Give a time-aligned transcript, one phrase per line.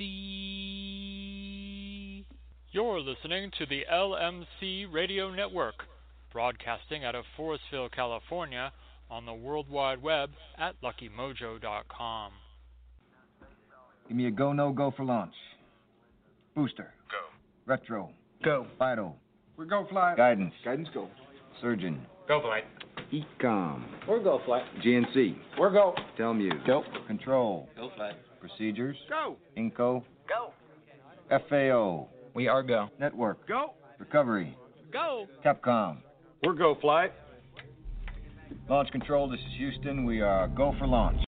[0.00, 1.18] LMC.
[2.70, 5.74] You're listening to the LMC Radio Network,
[6.32, 8.72] broadcasting out of Forestville, California,
[9.10, 12.32] on the World Wide Web at luckymojo.com.
[14.06, 15.34] Give me a go, no go for launch.
[16.54, 16.92] Booster.
[17.10, 17.18] Go.
[17.66, 18.10] Retro.
[18.44, 18.66] Go.
[18.78, 19.16] Vital.
[19.56, 20.14] We go fly.
[20.16, 20.54] Guidance.
[20.64, 21.08] Guidance go.
[21.60, 22.00] Surgeon.
[22.26, 22.64] Go flight.
[23.12, 23.82] EECOM.
[24.06, 24.62] We're go flight.
[24.84, 25.36] GNC.
[25.58, 25.94] We're go.
[26.18, 26.66] Telmuse.
[26.66, 26.84] Go.
[27.06, 27.68] Control.
[27.76, 28.14] Go flight.
[28.40, 28.96] Procedures.
[29.08, 29.36] Go.
[29.56, 30.02] Inco.
[30.28, 30.52] Go.
[31.48, 32.08] FAO.
[32.34, 32.88] We are go.
[32.98, 33.46] Network.
[33.46, 33.74] Go.
[33.98, 34.56] Recovery.
[34.92, 35.26] Go.
[35.44, 35.98] Capcom.
[36.42, 37.12] We're go flight.
[38.68, 40.04] Launch control, this is Houston.
[40.04, 41.27] We are go for launch.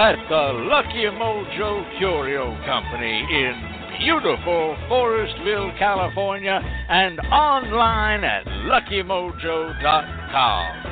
[0.00, 3.52] At the Lucky Mojo Curio Company in
[3.98, 10.84] beautiful Forestville, California, and online at luckymojo.com.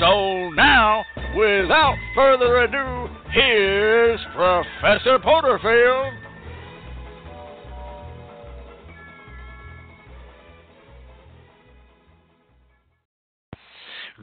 [0.00, 1.04] So now,
[1.36, 6.14] without further ado, here's Professor Porterfield.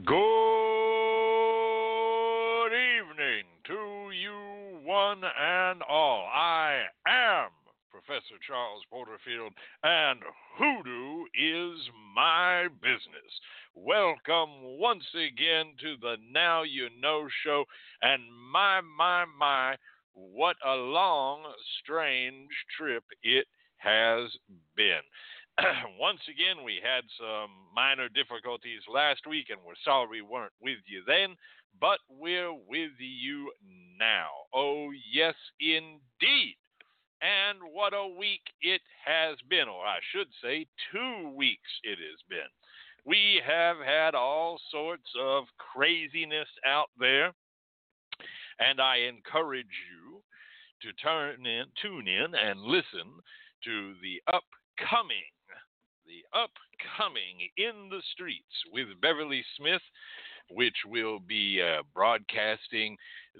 [0.04, 0.55] Good
[4.96, 6.26] one and all.
[6.32, 7.50] I am
[7.90, 9.52] Professor Charles Porterfield,
[9.82, 10.20] and
[10.56, 11.78] hoodoo is
[12.14, 13.30] my business.
[13.74, 17.66] Welcome once again to the Now You Know show,
[18.00, 19.76] and my, my, my,
[20.14, 21.42] what a long,
[21.82, 23.44] strange trip it
[23.76, 24.30] has
[24.76, 25.04] been.
[26.00, 30.80] once again, we had some minor difficulties last week, and we're sorry we weren't with
[30.86, 31.36] you then,
[31.78, 33.52] but we're with you
[33.98, 34.28] now.
[34.54, 36.56] Oh, yes, indeed.
[37.22, 42.20] And what a week it has been, or I should say, two weeks it has
[42.28, 42.50] been.
[43.04, 47.32] We have had all sorts of craziness out there,
[48.58, 50.22] and I encourage you
[50.82, 53.22] to turn in, tune in, and listen
[53.64, 55.30] to the upcoming
[56.06, 59.82] the upcoming In the Streets with Beverly Smith,
[60.50, 62.96] which will be uh, broadcasting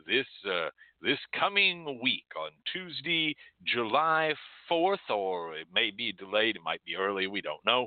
[0.07, 0.69] this uh,
[1.03, 4.35] this coming week on Tuesday, July
[4.71, 7.87] 4th, or it may be delayed, it might be early, we don't know,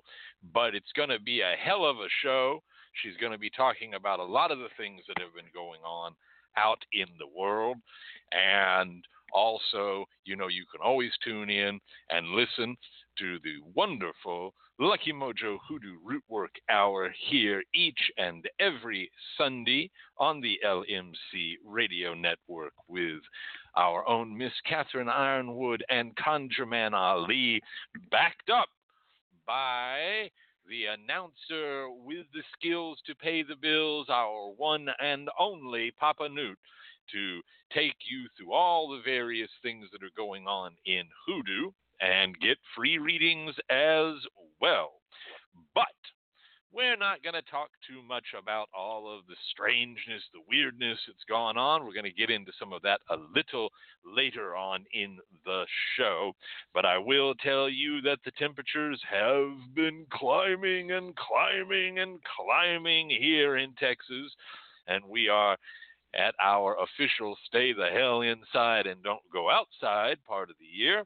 [0.53, 2.61] but it's going to be a hell of a show.
[3.01, 5.81] She's going to be talking about a lot of the things that have been going
[5.81, 6.13] on
[6.57, 7.77] out in the world.
[8.31, 9.03] And
[9.33, 11.79] also, you know, you can always tune in
[12.09, 12.75] and listen
[13.19, 20.57] to the wonderful Lucky Mojo Hoodoo Rootwork Hour here each and every Sunday on the
[20.65, 23.19] LMC Radio Network with
[23.75, 27.59] our own Miss Catherine Yronwode and Conjureman Ali,
[28.09, 28.69] backed up
[29.45, 30.31] by
[30.65, 36.57] the announcer with the skills to pay the bills, our one and only Papa Newt,
[37.11, 37.41] to
[37.73, 42.57] take you through all the various things that are going on in Hoodoo and get
[42.75, 44.15] free readings as
[44.61, 44.93] well.
[45.75, 45.87] But
[46.71, 51.23] we're not going to talk too much about all of the strangeness, the weirdness that's
[51.27, 51.83] gone on.
[51.83, 53.69] We're going to get into some of that a little
[54.05, 55.65] later on in the
[55.97, 56.33] show.
[56.73, 63.09] But I will tell you that the temperatures have been climbing and climbing and climbing
[63.09, 64.31] here in Texas.
[64.87, 65.57] And we are
[66.15, 71.03] at our official stay the hell inside and don't go outside part of the year,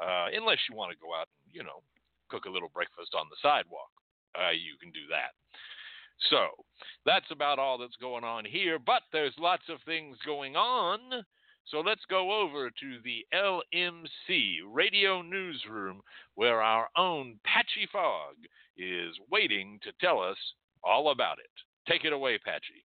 [0.00, 1.84] uh, unless you want to go out and, you know,
[2.28, 3.90] cook a little breakfast on the sidewalk.
[4.34, 5.34] Uh, you can do that.
[6.28, 6.64] So
[7.06, 11.24] that's about all that's going on here, but there's lots of things going on.
[11.66, 16.00] So let's go over to the LMC radio newsroom
[16.34, 18.34] where our own Patchy Fogg
[18.76, 20.36] is waiting to tell us
[20.82, 21.50] all about it.
[21.90, 22.84] Take it away, Patchy.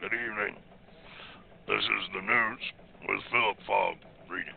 [0.00, 0.56] Good evening.
[1.68, 2.64] This is the news
[3.04, 4.00] with Philip Fogg
[4.32, 4.56] reading.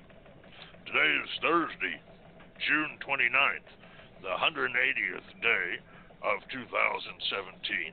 [0.88, 2.00] Today is Thursday,
[2.64, 3.68] June 29th,
[4.24, 5.84] the 180th day
[6.24, 7.92] of 2017.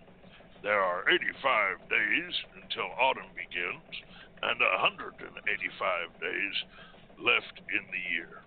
[0.62, 3.98] There are 85 days until autumn begins
[4.46, 5.26] and 185
[6.22, 6.54] days
[7.18, 8.46] left in the year.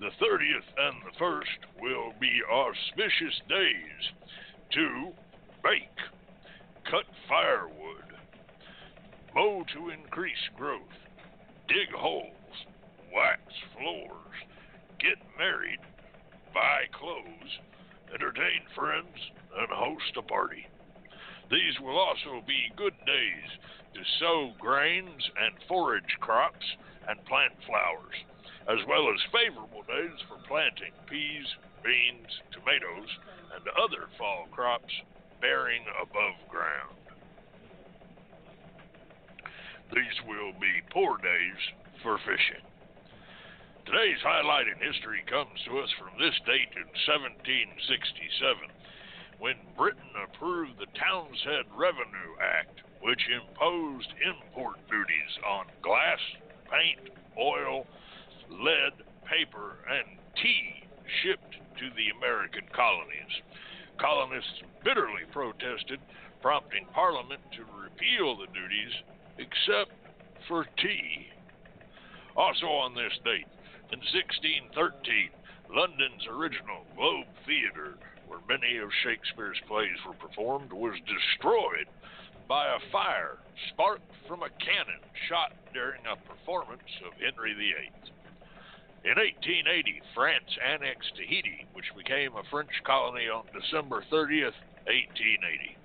[0.00, 4.00] The 30th and the 1st will be auspicious days
[4.80, 5.12] to
[5.60, 6.00] bake,
[6.88, 7.83] cut firewood,
[9.34, 10.94] mow to increase growth,
[11.68, 12.54] dig holes,
[13.12, 13.40] wax
[13.76, 14.36] floors,
[15.00, 15.80] get married,
[16.54, 17.58] buy clothes,
[18.14, 19.18] entertain friends,
[19.58, 20.66] and host a party.
[21.50, 23.50] These will also be good days
[23.94, 26.64] to sow grains and forage crops
[27.08, 28.16] and plant flowers,
[28.70, 31.46] as well as favorable days for planting peas,
[31.82, 33.10] beans, tomatoes,
[33.54, 34.94] and other fall crops
[35.40, 37.03] bearing above ground.
[39.92, 41.60] These will be poor days
[42.02, 42.64] for fishing.
[43.84, 48.72] Today's highlight in history comes to us from this date in 1767,
[49.38, 56.20] when Britain approved the Townshend Revenue Act, which imposed import duties on glass,
[56.72, 57.84] paint, oil,
[58.48, 58.96] lead,
[59.28, 60.88] paper, and tea
[61.20, 63.34] shipped to the American colonies.
[64.00, 66.00] Colonists bitterly protested,
[66.40, 68.96] prompting Parliament to repeal the duties
[69.38, 69.92] except
[70.48, 71.26] for tea.
[72.36, 73.46] Also on this date,
[73.92, 75.30] in 1613,
[75.70, 77.94] London's original Globe Theatre,
[78.26, 81.86] where many of Shakespeare's plays were performed, was destroyed
[82.48, 83.38] by a fire
[83.70, 87.92] sparked from a cannon shot during a performance of Henry VIII.
[89.04, 94.56] In 1880, France annexed Tahiti, which became a French colony on December 30th,
[94.88, 95.76] 1880.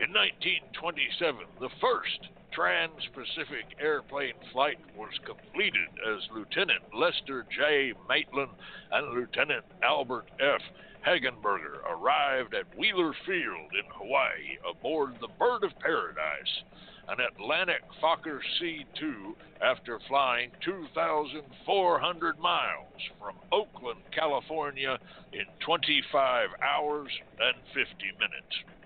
[0.00, 7.92] In 1927, the first Trans Pacific airplane flight was completed as Lieutenant Lester J.
[8.08, 8.52] Maitland
[8.92, 10.62] and Lieutenant Albert F.
[11.04, 16.64] Hegenberger arrived at Wheeler Field in Hawaii aboard the Bird of Paradise,
[17.08, 24.98] an Atlantic Fokker C 2, after flying 2,400 miles from Oakland, California
[25.34, 28.79] in 25 hours and 50 minutes.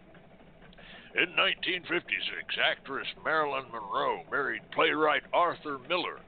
[1.15, 6.19] In 1956, actress Marilyn Monroe married playwright Arthur Miller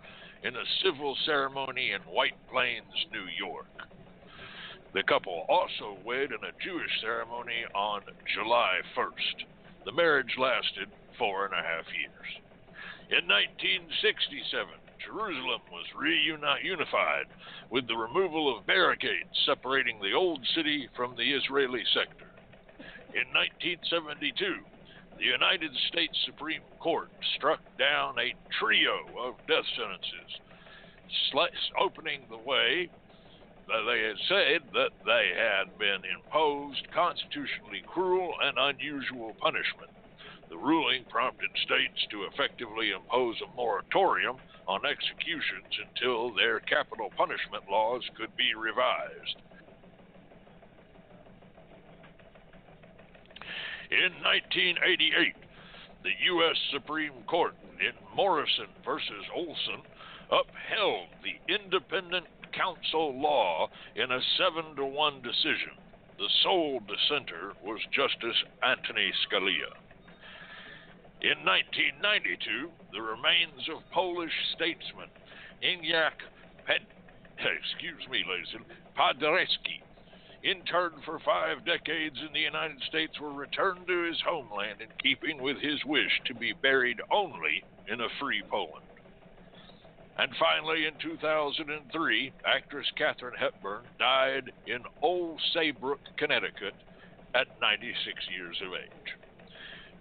[0.45, 3.67] in a civil ceremony in White Plains, New York.
[4.95, 8.03] The couple also wed in a Jewish ceremony on
[8.33, 9.47] July 1st.
[9.87, 10.87] The marriage lasted
[11.19, 12.31] four and a half years.
[13.11, 14.71] In 1967,
[15.05, 17.27] Jerusalem was reunified
[17.71, 22.31] with the removal of barricades separating the Old City from the Israeli sector.
[23.15, 24.63] In 1972,
[25.19, 30.31] the United States Supreme Court struck down a trio of death sentences,
[31.81, 32.91] opening the way
[33.67, 39.91] that they had said that they had been imposed constitutionally cruel and unusual punishment.
[40.49, 47.65] The ruling prompted states to effectively impose a moratorium on executions until their capital punishment
[47.69, 49.43] laws could be revised.
[53.91, 55.35] In 1988,
[56.03, 56.57] the U.S.
[56.73, 58.91] Supreme Court in Morrison v.
[59.35, 59.83] Olson
[60.27, 65.79] upheld the independent counsel law in a 7 to 1 decision.
[66.19, 69.71] The sole dissenter was Justice Anthony Scalia.
[71.23, 75.09] In 1992, the remains of Polish statesman
[75.63, 76.19] Enyaq
[76.67, 76.83] Pet,
[77.39, 78.65] excuse me, ladies and
[78.99, 79.86] Paderewski,
[80.43, 85.41] interned for five decades in the United States, were returned to his homeland in keeping
[85.43, 88.85] with his wish to be buried only in a free Poland.
[90.19, 96.75] And finally, in 2003, actress Katharine Hepburn died in Old Saybrook, Connecticut,
[97.35, 99.09] at 96 years of age.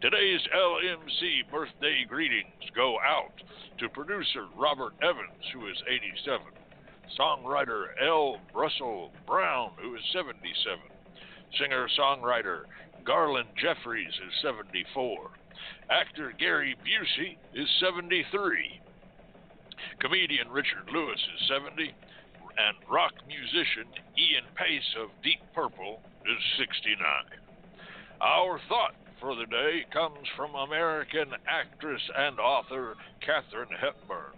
[0.01, 3.33] Today's LMC birthday greetings go out
[3.79, 6.45] to producer Robert Evans, who is 87,
[7.19, 8.37] songwriter L.
[8.53, 10.79] Russell Brown, who is 77,
[11.59, 12.63] singer songwriter
[13.05, 15.29] Garland Jeffreys is 74,
[15.89, 18.81] actor Gary Busey is 73.
[19.99, 21.93] Comedian Richard Lewis is 70,
[22.57, 26.97] and rock musician Ian Paice of Deep Purple is 69.
[28.21, 34.33] Our thought for the day comes from American actress and author Katharine Hepburn,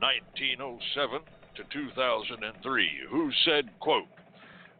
[0.00, 1.20] 1907
[1.56, 4.08] to 2003, who said, quote,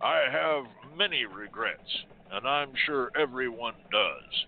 [0.00, 0.64] I have
[0.96, 4.46] many regrets, and I'm sure everyone does.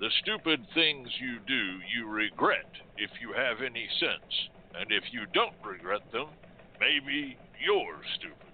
[0.00, 2.68] The stupid things you do, you regret
[2.98, 4.32] if you have any sense.
[4.78, 6.28] And if you don't regret them,
[6.80, 8.52] maybe you're stupid.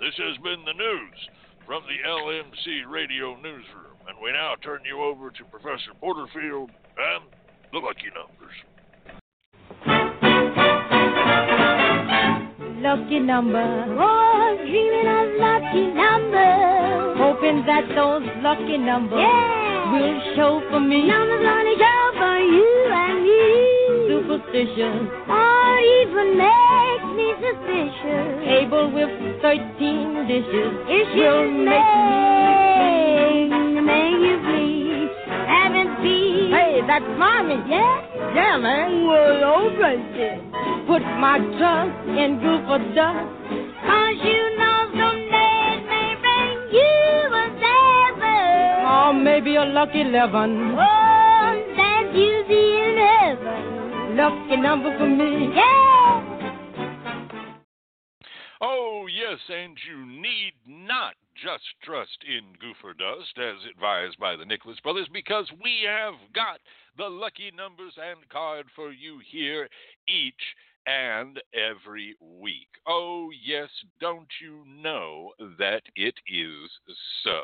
[0.00, 1.18] This has been the news
[1.66, 7.24] from the LMC Radio Newsroom, and we now turn you over to Professor Porterfield and
[7.72, 8.56] the Lucky Numbers.
[12.84, 13.64] Lucky number,
[13.98, 19.90] oh, dreaming of lucky numbers, hoping that those lucky numbers yeah.
[19.90, 21.08] will show for me.
[21.08, 23.40] Numbers gonna show for you and me
[24.12, 25.00] superstitious,
[25.32, 28.44] or even makes me suspicious.
[28.44, 29.08] Table with
[29.40, 31.88] thirteen dishes, it will make
[33.48, 35.08] me make you please.
[35.48, 36.52] Having peace.
[36.52, 37.64] Hey, that's mommy.
[37.64, 38.34] Yeah?
[38.34, 39.06] Yeah, man.
[39.06, 40.53] Well, open it.
[40.86, 43.30] Put my trust in Goofer Dust.
[43.84, 48.86] Cause you know someday may bring you a seven.
[48.86, 50.76] Or maybe a lucky eleven.
[50.78, 53.74] Oh, that you see in heaven
[54.14, 55.50] lucky number for me.
[55.54, 56.30] Yeah!
[58.60, 64.46] Oh, yes, and you need not just trust in Goofer Dust, as advised by the
[64.46, 66.60] Nicholas Brothers, because we have got
[66.96, 69.68] the lucky numbers and card for you here
[70.08, 70.34] each
[70.86, 72.68] and every week.
[72.86, 73.70] Oh, yes,
[74.00, 76.70] don't you know that it is
[77.22, 77.42] so?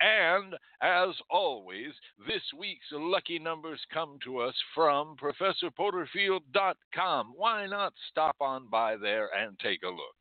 [0.00, 1.92] And as always,
[2.26, 7.34] this week's lucky numbers come to us from ProfessorPorterfield.com.
[7.36, 10.16] Why not stop on by there and take a look?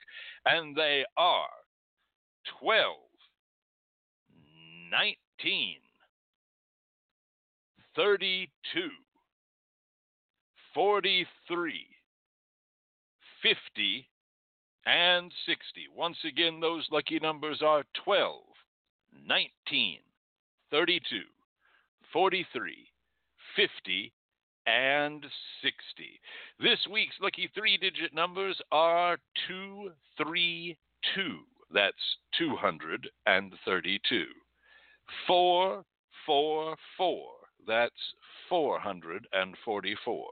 [0.45, 1.47] And they are
[2.59, 2.97] 12,
[4.91, 5.77] 19,
[7.95, 8.89] 32,
[10.73, 11.87] 43,
[13.41, 14.09] 50,
[14.85, 15.87] and 60.
[15.95, 18.41] Once again, those lucky numbers are 12,
[19.25, 19.99] 19,
[20.71, 21.21] 32,
[22.13, 22.87] 43,
[23.55, 24.11] 50,
[24.67, 25.25] and
[25.61, 26.19] 60.
[26.59, 29.17] This week's lucky three digit numbers are
[29.47, 30.75] 232.
[31.71, 31.95] That's
[32.37, 34.25] 232.
[35.27, 37.38] 444.
[37.67, 37.93] That's
[38.49, 40.25] 444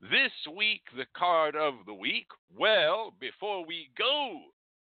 [0.00, 4.40] This week, the card of the week, well, before we go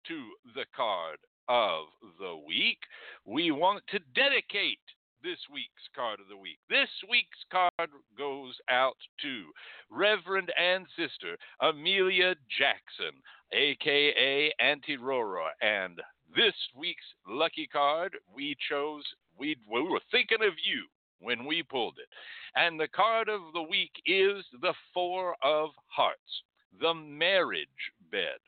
[0.07, 1.17] to the card
[1.49, 1.87] of
[2.19, 2.77] the week,
[3.25, 4.79] we want to dedicate
[5.23, 6.59] this week's card of the week.
[6.69, 9.45] This week's card goes out to
[9.91, 13.19] Reverend and Sister Amelia Jackson,
[13.51, 15.49] aka Auntie Rora.
[15.61, 15.99] And
[16.35, 19.03] this week's lucky card we chose,
[19.37, 20.85] we, we were thinking of you
[21.19, 22.07] when we pulled it.
[22.55, 26.43] And the card of the week is the Four of Hearts,
[26.79, 27.67] the marriage
[28.11, 28.39] bed.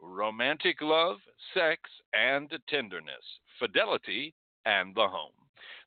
[0.00, 1.18] Romantic love,
[1.54, 1.80] sex,
[2.12, 4.34] and tenderness, fidelity,
[4.64, 5.32] and the home.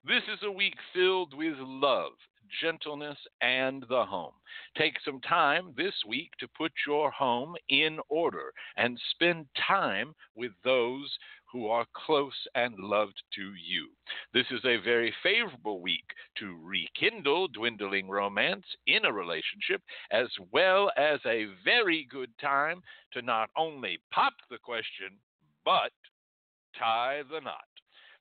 [0.05, 2.13] This is a week filled with love,
[2.61, 4.33] gentleness, and the home.
[4.77, 10.51] Take some time this week to put your home in order and spend time with
[10.63, 11.17] those
[11.51, 13.89] who are close and loved to you.
[14.34, 16.06] This is a very favorable week
[16.38, 22.82] to rekindle dwindling romance in a relationship, as well as a very good time
[23.13, 25.18] to not only pop the question,
[25.65, 25.91] but
[26.77, 27.63] tie the knot.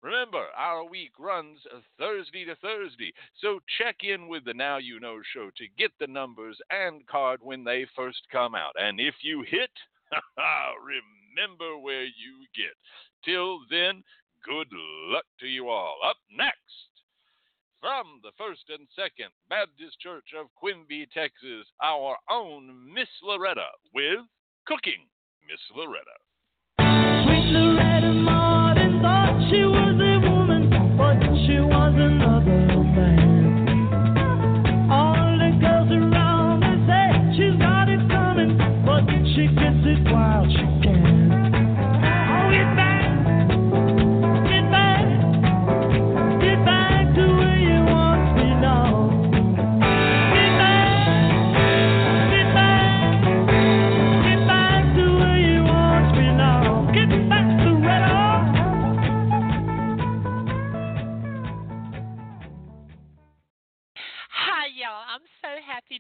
[0.02, 1.58] Remember, our week runs
[1.98, 6.06] Thursday to Thursday, so check in with the Now You Know show to get the
[6.06, 8.74] numbers and card when they first come out.
[8.78, 9.70] And if you hit,
[11.38, 12.76] remember where you get.
[13.28, 14.02] Till then,
[14.42, 14.68] good
[15.12, 15.98] luck to you all.
[16.02, 16.88] Up next,
[17.78, 24.20] from the First and Second Baptist Church of Quimby, Texas, our own Miss Loretta with
[24.66, 25.04] Cooking
[25.46, 26.16] Miss Loretta.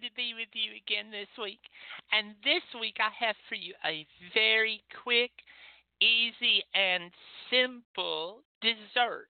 [0.00, 1.60] To be with you again this week.
[2.12, 5.30] And this week, I have for you a very quick,
[6.00, 7.10] easy, and
[7.50, 9.30] simple dessert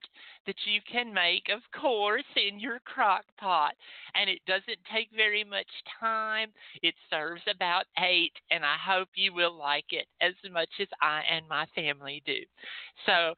[0.45, 3.73] that you can make, of course, in your crock pot.
[4.15, 6.49] And it doesn't take very much time.
[6.81, 11.21] It serves about eight, and I hope you will like it as much as I
[11.29, 12.39] and my family do.
[13.05, 13.35] So,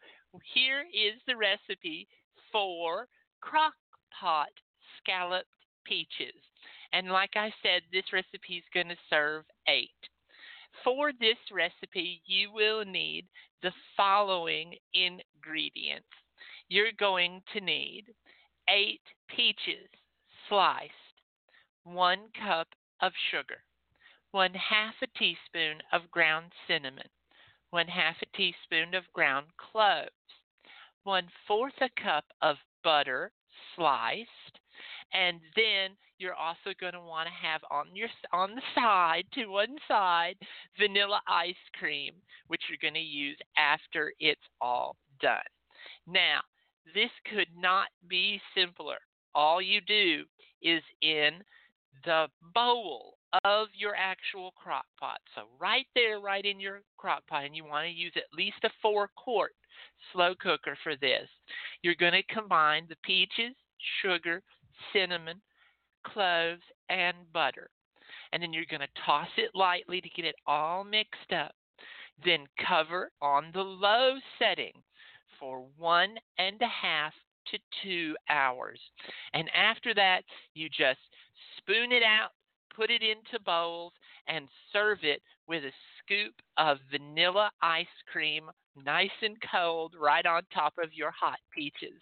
[0.54, 2.08] here is the recipe
[2.52, 3.08] for
[3.42, 3.74] crock
[4.20, 4.50] pot
[5.00, 5.48] scalloped
[5.86, 6.36] peaches.
[6.96, 9.90] And like I said, this recipe is going to serve eight.
[10.82, 13.26] For this recipe, you will need
[13.62, 16.08] the following ingredients.
[16.70, 18.06] You're going to need
[18.70, 19.90] eight peaches
[20.48, 20.94] sliced,
[21.84, 22.68] one cup
[23.02, 23.62] of sugar,
[24.32, 27.10] one half a teaspoon of ground cinnamon,
[27.72, 30.12] one half a teaspoon of ground cloves,
[31.04, 33.34] one fourth a cup of butter
[33.76, 34.60] sliced,
[35.14, 39.48] and then you're also going to want to have on your on the side to
[39.48, 40.36] one side
[40.80, 42.14] vanilla ice cream
[42.48, 45.40] which you're going to use after it's all done.
[46.08, 46.42] Now
[46.94, 48.98] this could not be simpler.
[49.34, 50.24] All you do
[50.62, 51.42] is in
[52.06, 55.20] the bowl of your actual crock pot.
[55.34, 58.58] So right there right in your crock pot and you want to use at least
[58.64, 59.54] a four quart
[60.14, 61.28] slow cooker for this.
[61.82, 63.56] You're going to combine the peaches
[64.02, 64.42] sugar
[64.94, 65.42] cinnamon,
[66.06, 67.70] cloves, and butter.
[68.32, 71.54] And then you're going to toss it lightly to get it all mixed up.
[72.24, 74.74] Then cover on the low setting
[75.40, 77.14] for one and a half
[77.52, 78.80] to two hours.
[79.34, 81.00] And after that, you just
[81.58, 82.32] spoon it out,
[82.76, 83.94] put it into bowls,
[84.28, 88.50] and serve it with a scoop of vanilla ice cream,
[88.86, 92.02] nice and cold, right on top of your hot peaches.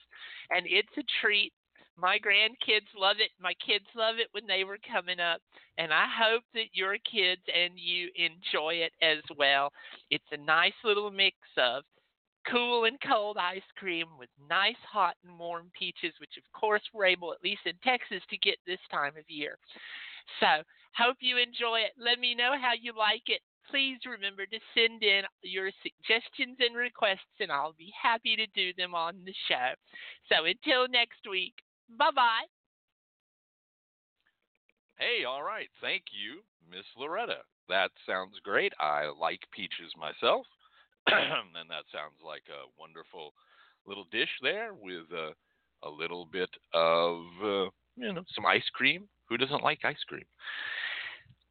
[0.50, 1.54] And it's a treat
[1.98, 3.32] my grandkids love it.
[3.40, 5.42] My kids love it when they were coming up.
[5.78, 9.72] And I hope that your kids and you enjoy it as well.
[10.10, 11.84] It's a nice little mix of
[12.50, 17.06] cool and cold ice cream with nice hot and warm peaches, which of course we're
[17.06, 19.58] able, at least in Texas, to get this time of year.
[20.40, 20.64] So,
[20.96, 21.94] hope you enjoy it.
[21.98, 23.42] Let me know how you like it.
[23.70, 28.74] Please remember to send in your suggestions and requests, and I'll be happy to do
[28.78, 29.72] them on the show.
[30.28, 31.54] So, until next week,
[31.90, 32.46] Bye bye.
[34.98, 35.70] Hey, all right.
[35.82, 37.44] Thank you, Miss Loretta.
[37.68, 38.74] That sounds great.
[38.80, 40.46] I like peaches myself.
[41.08, 43.34] and that sounds like a wonderful
[43.86, 45.34] little dish there with uh,
[45.84, 47.68] a little bit of, uh,
[47.98, 49.10] you know, some ice cream.
[49.30, 50.26] Who doesn't like ice cream?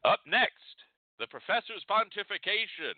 [0.05, 0.77] Up next,
[1.19, 2.97] the professor's pontification.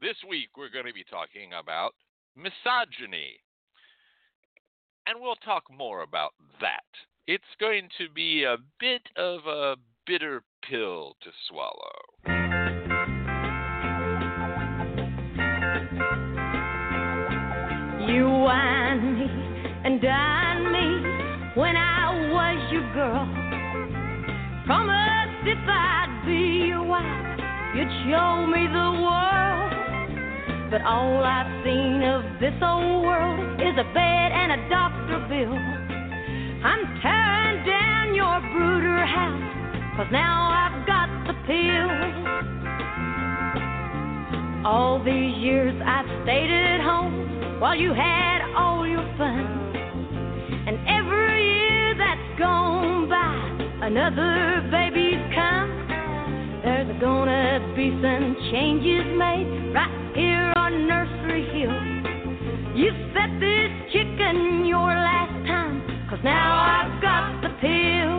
[0.00, 1.94] This week, we're going to be talking about
[2.36, 3.40] misogyny
[5.06, 6.84] and we'll talk more about that.
[7.26, 11.92] It's going to be a bit of a bitter pill to swallow.
[18.06, 19.26] You wine me
[19.84, 23.26] and dine me when I was your girl.
[24.66, 27.40] Promised if I'd be your wife,
[27.74, 29.55] you'd show me the world.
[30.76, 35.56] But all I've seen of this old world is a bed and a doctor bill.
[35.56, 41.88] I'm tearing down your brooder house, cause now I've got the pill.
[44.66, 49.46] All these years I've stayed at home while you had all your fun.
[50.68, 55.72] And every year that's gone by, another baby's come.
[56.62, 60.35] There's gonna be some changes made right here
[60.66, 61.78] on Nursery Hill.
[62.74, 65.78] You set this chicken your last time,
[66.10, 68.18] cause now I've got the pill.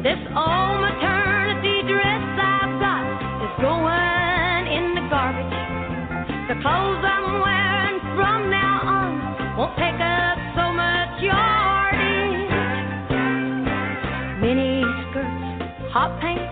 [0.00, 3.04] This old maternity dress I've got
[3.44, 5.60] is going in the garbage.
[6.48, 9.12] The clothes I'm wearing from now on
[9.60, 12.48] won't take up so much yardage.
[14.40, 16.48] Mini skirts, hot pants,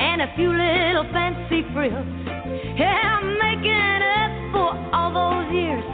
[0.00, 2.31] and a few little fancy frills.
[2.74, 5.84] Yeah, I'm making up for all those years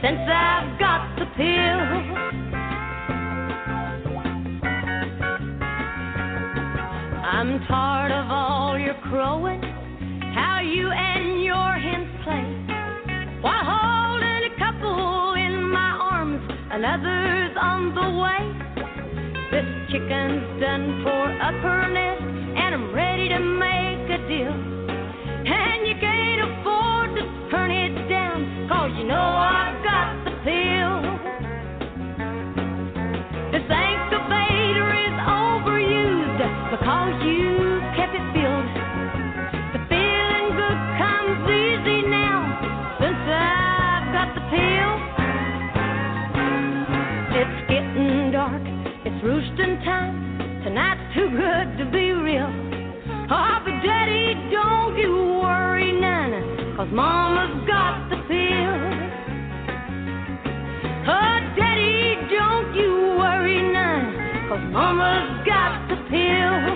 [0.00, 1.80] since I've got the pill.
[7.26, 9.60] I'm tired of all your crowing,
[10.32, 12.46] how you and your hens play.
[13.40, 18.42] While holding a couple in my arms, another's on the way.
[19.50, 24.79] This chicken's done for up her nest, and I'm ready to make a deal.
[25.52, 31.02] And you can't afford to turn it down, cause you know I've got the pill.
[33.50, 36.38] This incubator is overused
[36.70, 38.70] because you kept it filled.
[39.74, 42.46] The feeling good comes easy now
[43.02, 44.92] since I've got the pill.
[47.42, 48.62] It's getting dark,
[49.04, 50.62] it's roosting time.
[50.62, 52.59] Tonight's too good to be real.
[53.32, 58.74] Oh, Daddy, don't you worry none, cause Mama's got the pill.
[61.06, 66.66] Oh, Daddy, don't you worry none, cause Mama's got the pill.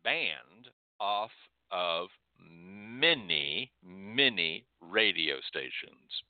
[0.04, 0.68] banned
[1.00, 1.30] off
[1.72, 6.22] of many, many radio stations.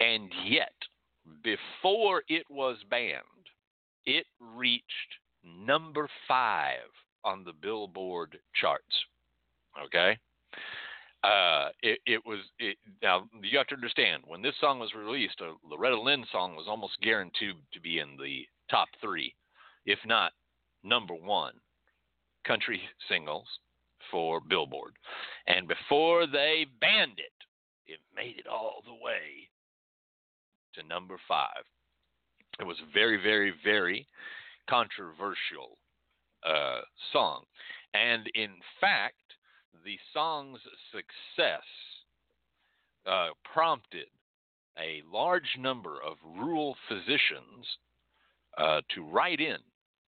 [0.00, 0.74] And yet,
[1.42, 3.22] before it was banned,
[4.04, 4.84] it reached
[5.44, 6.90] number five
[7.26, 8.84] on the Billboard charts.
[9.84, 10.16] Okay?
[11.24, 15.40] Uh, it, it was it, now you have to understand when this song was released,
[15.40, 19.34] a Loretta Lynn song was almost guaranteed to be in the top three,
[19.86, 20.32] if not
[20.84, 21.54] number one
[22.46, 23.46] country singles
[24.10, 24.92] for Billboard.
[25.48, 29.48] And before they banned it, it made it all the way
[30.74, 31.64] to number five.
[32.60, 34.06] It was very, very, very
[34.70, 35.76] controversial
[36.46, 36.80] uh,
[37.12, 37.44] song.
[37.94, 39.14] And in fact,
[39.84, 40.60] the song's
[40.92, 41.62] success
[43.06, 44.06] uh, prompted
[44.78, 47.66] a large number of rural physicians
[48.58, 49.58] uh, to write in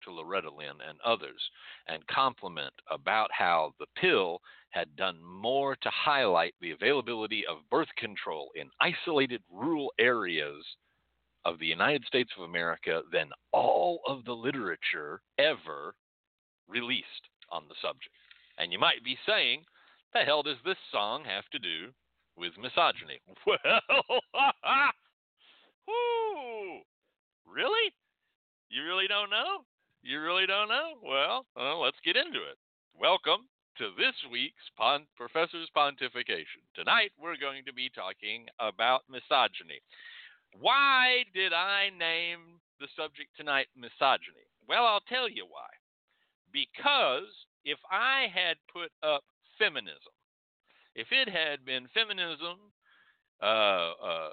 [0.04, 1.42] to Loretta Lynn and others
[1.88, 4.42] and compliment about how the pill
[4.72, 10.64] had done more to highlight the availability of birth control in isolated rural areas
[11.46, 15.96] of the United States of America than all of the literature ever
[16.72, 18.16] released on the subject.
[18.58, 19.64] And you might be saying,
[20.14, 21.92] the hell does this song have to do
[22.38, 23.20] with misogyny?
[25.88, 26.82] Well,
[27.52, 27.92] really?
[28.70, 29.66] You really don't know?
[30.04, 30.94] You really don't know?
[31.04, 32.56] Well, uh, let's get into it.
[32.96, 36.64] Welcome to this week's Pon- Professor's Pontification.
[36.76, 39.82] Tonight we're going to be talking about misogyny.
[40.60, 44.48] Why did I name the subject tonight misogyny?
[44.68, 45.70] Well, I'll tell you why.
[46.52, 47.28] Because
[47.66, 49.24] if I had put up
[49.58, 50.14] feminism,
[50.96, 52.58] if it had been feminism,
[53.42, 54.30] uh, uh,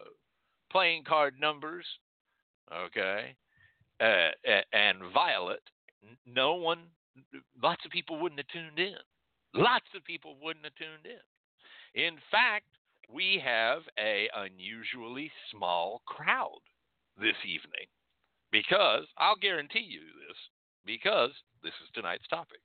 [0.70, 1.86] playing card numbers,
[2.72, 3.34] okay,
[4.00, 4.28] uh,
[4.72, 5.62] and Violet,
[6.26, 6.84] no one,
[7.62, 8.96] lots of people wouldn't have tuned in.
[9.54, 12.04] Lots of people wouldn't have tuned in.
[12.04, 12.66] In fact,
[13.12, 16.60] we have a unusually small crowd
[17.18, 17.88] this evening
[18.52, 20.36] because I'll guarantee you this
[20.88, 22.64] because this is tonight's topic.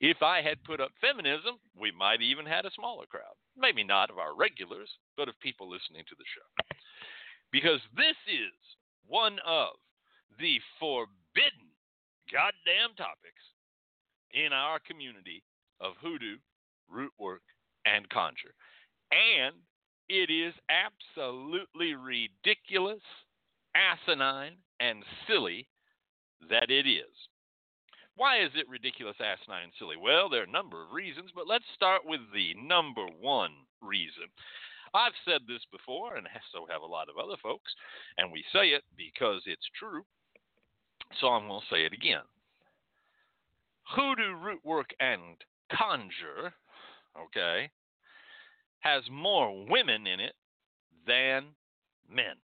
[0.00, 3.34] If I had put up feminism, we might even had a smaller crowd.
[3.58, 6.76] Maybe not of our regulars, but of people listening to the show.
[7.50, 8.54] Because this is
[9.08, 9.74] one of
[10.38, 11.74] the forbidden
[12.30, 13.42] goddamn topics
[14.32, 15.42] in our community
[15.80, 16.38] of hoodoo,
[16.88, 17.42] root work,
[17.86, 18.54] and conjure.
[19.10, 19.56] And
[20.08, 23.02] it is absolutely ridiculous,
[23.74, 25.66] asinine, and silly
[26.48, 27.10] that it is.
[28.16, 29.96] Why is it ridiculous, asinine, and silly?
[30.00, 34.30] Well, there are a number of reasons, but let's start with the number one reason.
[34.94, 37.74] I've said this before, and so have a lot of other folks,
[38.16, 40.02] and we say it because it's true,
[41.20, 42.22] so I'm going to say it again.
[43.82, 45.36] Hoodoo root work and
[45.72, 46.54] conjure,
[47.18, 47.68] okay,
[48.80, 50.34] has more women in it
[51.06, 51.46] than
[52.08, 52.36] men.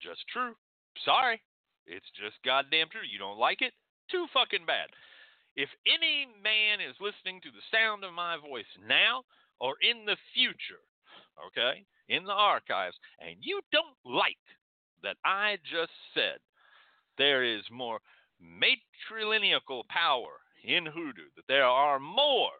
[0.00, 0.54] Just true.
[1.04, 1.40] Sorry.
[1.86, 3.06] It's just goddamn true.
[3.10, 3.72] You don't like it?
[4.12, 4.88] Too fucking bad.
[5.56, 9.24] If any man is listening to the sound of my voice now
[9.58, 10.84] or in the future,
[11.46, 14.36] okay, in the archives, and you don't like
[15.02, 16.38] that I just said
[17.16, 18.00] there is more
[18.38, 22.50] matrilineal power in hoodoo, that there are more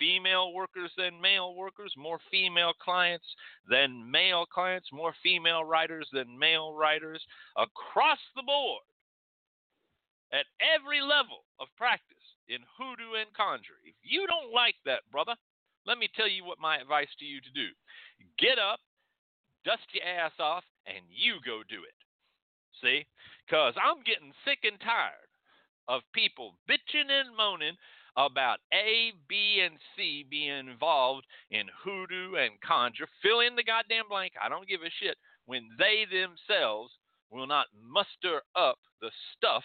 [0.00, 3.26] female workers than male workers, more female clients
[3.70, 7.24] than male clients, more female writers than male writers
[7.56, 8.82] across the board
[10.32, 12.16] at every level of practice
[12.48, 13.78] in hoodoo and conjure.
[13.84, 15.34] If you don't like that, brother,
[15.86, 17.70] let me tell you what my advice to you to do.
[18.38, 18.80] Get up,
[19.64, 21.98] dust your ass off, and you go do it.
[22.82, 23.06] See?
[23.46, 25.30] Because I'm getting sick and tired
[25.88, 27.78] of people bitching and moaning
[28.16, 33.08] about A, B, and C being involved in hoodoo and conjure.
[33.22, 34.32] Fill in the goddamn blank.
[34.42, 36.92] I don't give a shit when they themselves
[37.30, 39.64] will not muster up the stuff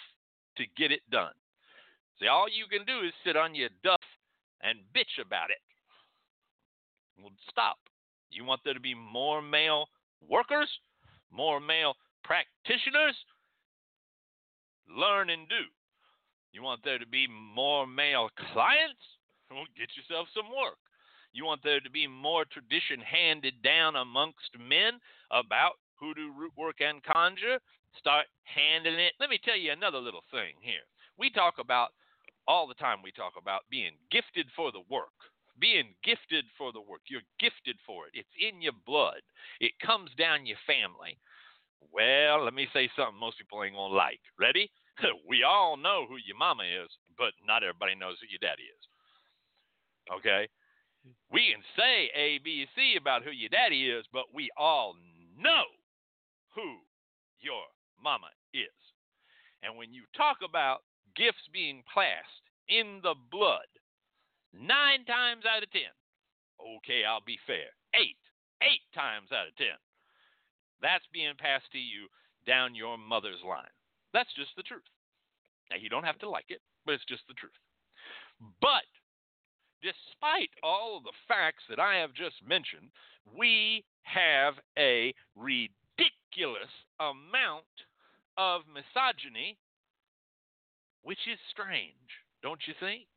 [0.57, 1.33] to get it done.
[2.19, 4.01] See, all you can do is sit on your duff
[4.61, 5.61] and bitch about it.
[7.21, 7.77] Well, stop.
[8.29, 9.87] You want there to be more male
[10.27, 10.69] workers,
[11.31, 13.15] more male practitioners?
[14.87, 15.65] Learn and do.
[16.53, 19.01] You want there to be more male clients?
[19.49, 20.77] Well, get yourself some work.
[21.33, 24.99] You want there to be more tradition handed down amongst men
[25.31, 27.59] about hoodoo, root work, and conjure?
[27.97, 29.13] Start handling it.
[29.19, 30.85] Let me tell you another little thing here.
[31.17, 31.89] We talk about,
[32.47, 35.13] all the time, we talk about being gifted for the work.
[35.59, 37.01] Being gifted for the work.
[37.07, 38.17] You're gifted for it.
[38.17, 39.21] It's in your blood,
[39.59, 41.19] it comes down your family.
[41.91, 44.21] Well, let me say something most people ain't to like.
[44.39, 44.71] Ready?
[45.27, 48.83] we all know who your mama is, but not everybody knows who your daddy is.
[50.13, 50.47] Okay?
[51.31, 54.95] We can say A, B, C about who your daddy is, but we all
[55.37, 55.65] know
[56.55, 56.77] who
[57.39, 57.65] your
[58.03, 58.73] mama is.
[59.63, 60.83] And when you talk about
[61.15, 63.69] gifts being passed in the blood,
[64.53, 65.93] nine times out of ten,
[66.59, 68.17] okay, I'll be fair, eight,
[68.61, 69.77] eight times out of ten,
[70.81, 72.07] that's being passed to you
[72.45, 73.69] down your mother's line.
[74.13, 74.87] That's just the truth.
[75.69, 77.55] Now, you don't have to like it, but it's just the truth.
[78.59, 78.89] But
[79.81, 82.89] despite all of the facts that I have just mentioned,
[83.37, 87.69] we have a ridiculous amount
[88.37, 89.57] of misogyny,
[91.03, 92.09] which is strange,
[92.43, 93.07] don't you think?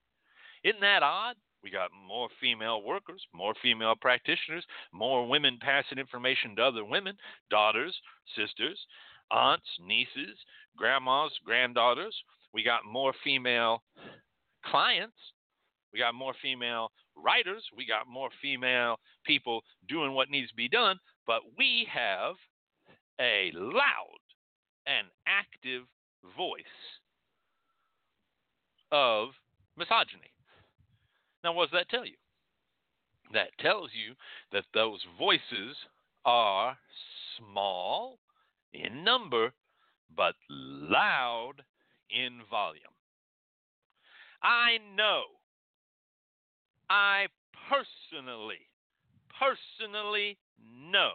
[0.65, 1.37] Isn't that odd?
[1.63, 7.17] We got more female workers, more female practitioners, more women passing information to other women,
[7.51, 7.97] daughters,
[8.37, 8.79] sisters,
[9.31, 10.39] aunts, nieces,
[10.77, 12.15] grandmas, granddaughters.
[12.53, 13.83] We got more female
[14.67, 15.17] clients.
[15.93, 17.65] We got more female writers.
[17.77, 20.99] We got more female people doing what needs to be done.
[21.27, 22.35] But we have
[23.21, 24.24] a loud
[24.87, 25.83] and active
[26.37, 26.65] voice
[28.93, 29.31] of
[29.77, 30.33] misogyny.
[31.43, 32.17] Now, what does that tell you?
[33.33, 34.15] That tells you
[34.53, 35.77] that those voices
[36.25, 36.77] are
[37.37, 38.19] small
[38.73, 39.53] in number,
[40.17, 41.55] but loud
[42.11, 42.83] in volume.
[44.43, 45.23] I know,
[46.91, 47.27] I
[47.69, 48.69] personally,
[49.39, 51.13] personally know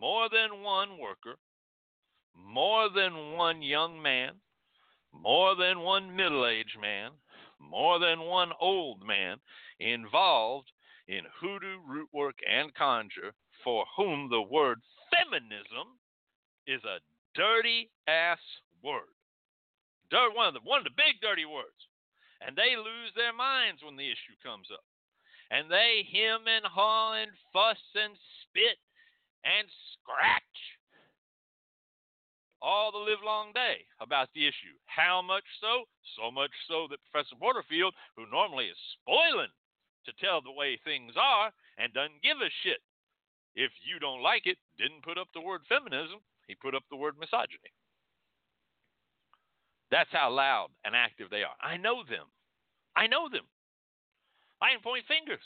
[0.00, 1.36] more than one worker,
[2.36, 4.32] more than one young man,
[5.12, 7.12] more than one middle aged man,
[7.58, 9.38] more than one old man
[9.78, 10.70] involved
[11.08, 15.98] in hoodoo, root work, and conjure for whom the word feminism
[16.66, 17.00] is a
[17.34, 18.40] dirty ass
[18.82, 19.12] word.
[20.10, 21.88] Dirt, one of the one of the big dirty words.
[22.44, 24.84] And they lose their minds when the issue comes up.
[25.50, 28.78] And they hem and haw and fuss and spit
[29.44, 30.58] and scratch
[32.62, 34.78] all the livelong day about the issue.
[34.86, 35.84] How much so?
[36.16, 39.50] So much so that Professor Porterfield, who normally is spoiling
[40.06, 42.80] to tell the way things are and doesn't give a shit
[43.54, 46.96] if you don't like it, didn't put up the word feminism, he put up the
[46.96, 47.72] word misogyny.
[49.90, 51.56] That's how loud and active they are.
[51.60, 52.24] I know them.
[52.96, 53.44] I know them.
[54.60, 55.44] I can point fingers.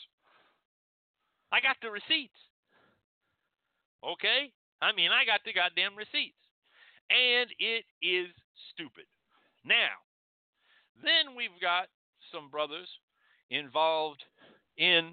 [1.51, 2.39] I got the receipts.
[4.07, 4.53] Okay?
[4.81, 6.39] I mean, I got the goddamn receipts.
[7.11, 8.29] And it is
[8.73, 9.05] stupid.
[9.65, 9.95] Now,
[11.03, 11.87] then we've got
[12.33, 12.89] some brothers
[13.51, 14.23] involved
[14.77, 15.13] in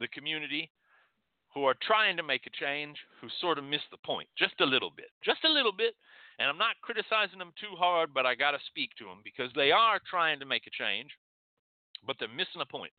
[0.00, 0.70] the community
[1.54, 4.66] who are trying to make a change who sort of miss the point just a
[4.66, 5.08] little bit.
[5.24, 5.94] Just a little bit.
[6.38, 9.50] And I'm not criticizing them too hard, but I got to speak to them because
[9.56, 11.08] they are trying to make a change,
[12.06, 12.92] but they're missing a point.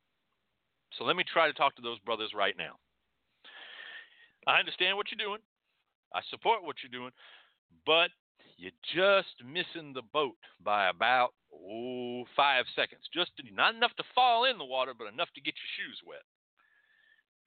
[0.98, 2.82] So let me try to talk to those brothers right now.
[4.48, 5.42] I understand what you're doing.
[6.16, 7.12] I support what you're doing,
[7.86, 8.10] but
[8.58, 13.02] you're just missing the boat by about oh five seconds.
[13.14, 16.24] Just not enough to fall in the water, but enough to get your shoes wet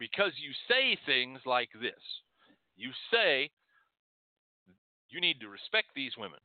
[0.00, 2.02] because you say things like this.
[2.76, 3.50] You say,
[5.10, 6.40] you need to respect these women.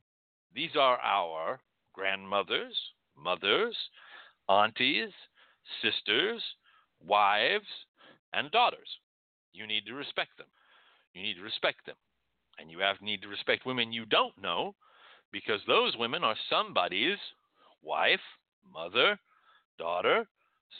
[0.54, 1.58] These are our
[1.94, 2.76] grandmothers,
[3.16, 3.76] mothers,
[4.48, 5.10] aunties,
[5.82, 6.42] sisters,
[7.04, 7.66] wives,
[8.34, 8.88] and daughters.
[9.52, 10.46] You need to respect them.
[11.14, 11.96] You need to respect them.
[12.58, 14.74] And you have need to respect women you don't know
[15.32, 17.18] because those women are somebody's
[17.82, 18.20] wife,
[18.72, 19.18] mother,
[19.78, 20.26] daughter,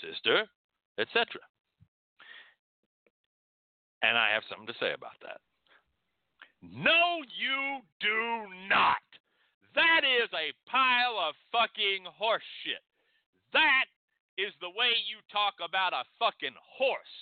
[0.01, 0.45] sister,
[0.99, 1.27] etc.
[4.03, 5.41] And I have something to say about that.
[6.63, 9.03] No, you do not.
[9.75, 12.83] That is a pile of fucking horse shit.
[13.53, 13.85] That
[14.39, 17.17] is the way you talk about a fucking horse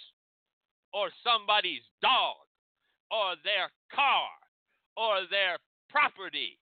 [0.92, 2.46] or somebody's dog
[3.10, 4.30] or their car
[4.96, 6.58] or their property.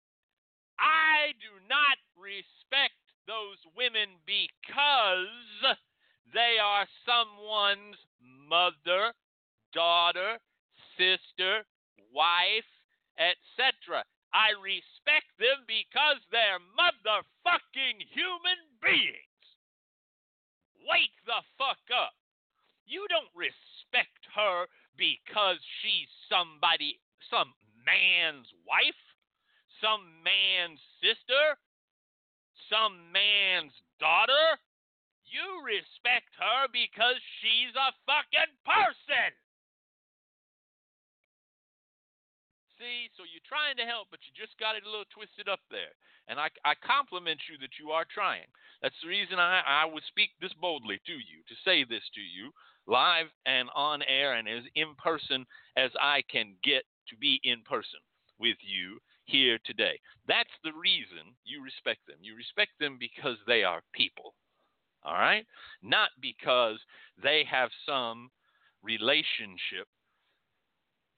[0.79, 5.77] I do not respect those women because
[6.35, 9.14] they are someone's mother,
[9.73, 10.38] daughter,
[10.97, 11.64] sister,
[12.12, 12.68] wife,
[13.16, 14.05] etc.
[14.33, 19.45] I respect them because they're motherfucking human beings.
[20.88, 22.16] Wake the fuck up.
[22.87, 24.66] You don't respect her
[24.97, 26.99] because she's somebody,
[27.31, 29.03] some man's wife,
[29.81, 31.59] some man's sister,
[32.71, 34.59] some man's daughter.
[35.27, 39.33] You respect her because she's a fucking person.
[42.77, 45.62] See, so you're trying to help, but you just got it a little twisted up
[45.71, 45.95] there.
[46.27, 48.46] And I, I compliment you that you are trying.
[48.83, 52.20] That's the reason I, I would speak this boldly to you, to say this to
[52.20, 52.51] you,
[52.87, 55.46] live and on air and as in person
[55.77, 58.01] as I can get to be in person
[58.38, 59.98] with you here today.
[60.27, 62.16] That's the reason you respect them.
[62.20, 64.35] You respect them because they are people,
[65.05, 65.46] all right?
[65.83, 66.79] Not because
[67.22, 68.31] they have some
[68.83, 69.87] relationship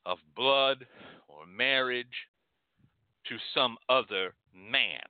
[0.04, 0.86] of blood
[1.28, 2.28] or marriage
[3.28, 5.00] to some other man.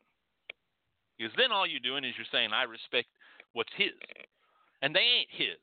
[1.25, 3.09] Because then all you're doing is you're saying, I respect
[3.57, 3.97] what's his.
[4.85, 5.57] And they ain't his,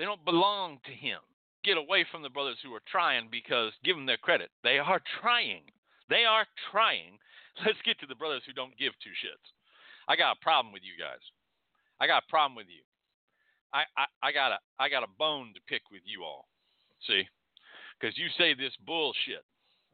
[0.00, 1.20] they don't belong to him.
[1.68, 4.48] Get away from the brothers who are trying because give them their credit.
[4.64, 5.68] They are trying.
[6.08, 7.20] They are trying.
[7.60, 9.52] Let's get to the brothers who don't give two shits.
[10.08, 11.20] I got a problem with you guys.
[12.00, 12.80] I got a problem with you.
[13.76, 16.48] I, I, I got a I got a bone to pick with you all.
[17.06, 17.28] See?
[18.00, 19.44] Because you say this bullshit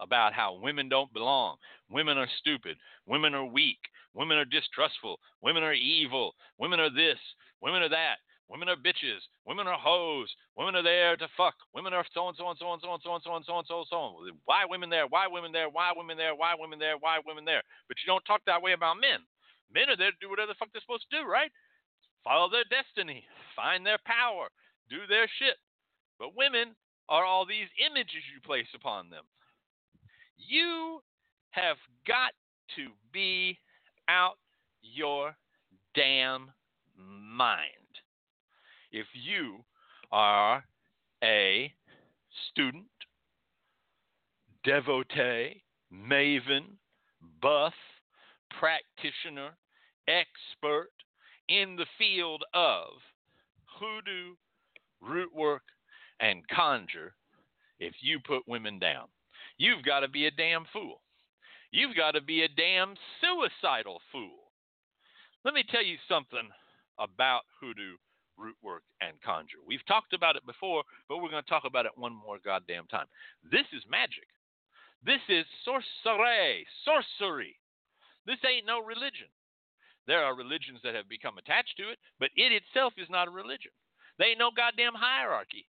[0.00, 1.56] about how women don't belong,
[1.90, 3.78] women are stupid, women are weak,
[4.14, 7.18] women are distrustful, women are evil, women are this,
[7.60, 11.92] women are that, women are bitches, women are hoes, women are there to fuck, women
[11.92, 13.66] are so and so and so and so and so and so and so and
[13.66, 14.36] so and so.
[14.44, 15.06] Why women there?
[15.06, 15.68] Why women there?
[15.68, 16.34] Why women there?
[16.34, 16.96] Why women there?
[16.98, 17.62] Why women there?
[17.88, 19.20] But you don't talk that way about men.
[19.72, 21.52] Men are there to do whatever the fuck they're supposed to do, right?
[22.24, 23.24] Follow their destiny,
[23.54, 24.48] find their power,
[24.90, 25.56] do their shit.
[26.18, 26.74] But women
[27.08, 29.24] are all these images you place upon them.
[30.38, 31.00] You
[31.50, 31.76] have
[32.06, 32.32] got
[32.76, 33.58] to be
[34.08, 34.38] out
[34.82, 35.34] your
[35.94, 36.50] damn
[36.96, 37.62] mind.
[38.92, 39.64] If you
[40.10, 40.64] are
[41.22, 41.72] a
[42.50, 42.86] student,
[44.64, 45.62] devotee,
[45.92, 46.76] maven,
[47.42, 47.74] buff,
[48.58, 49.50] practitioner,
[50.06, 50.90] expert
[51.48, 52.84] in the field of
[53.78, 54.34] hoodoo,
[55.00, 55.62] root work,
[56.20, 57.14] and conjure
[57.78, 59.06] if you put women down.
[59.58, 61.00] You've got to be a damn fool.
[61.70, 64.48] You've got to be a damn suicidal fool.
[65.44, 66.48] Let me tell you something
[66.98, 67.96] about hoodoo,
[68.36, 69.62] root work, and conjure.
[69.66, 72.86] We've talked about it before, but we're going to talk about it one more goddamn
[72.86, 73.06] time.
[73.44, 74.26] This is magic.
[75.04, 77.54] This is sorcery, sorcery.
[78.26, 79.30] This ain't no religion.
[80.06, 83.30] There are religions that have become attached to it, but it itself is not a
[83.30, 83.70] religion.
[84.18, 85.68] They ain't no goddamn hierarchy.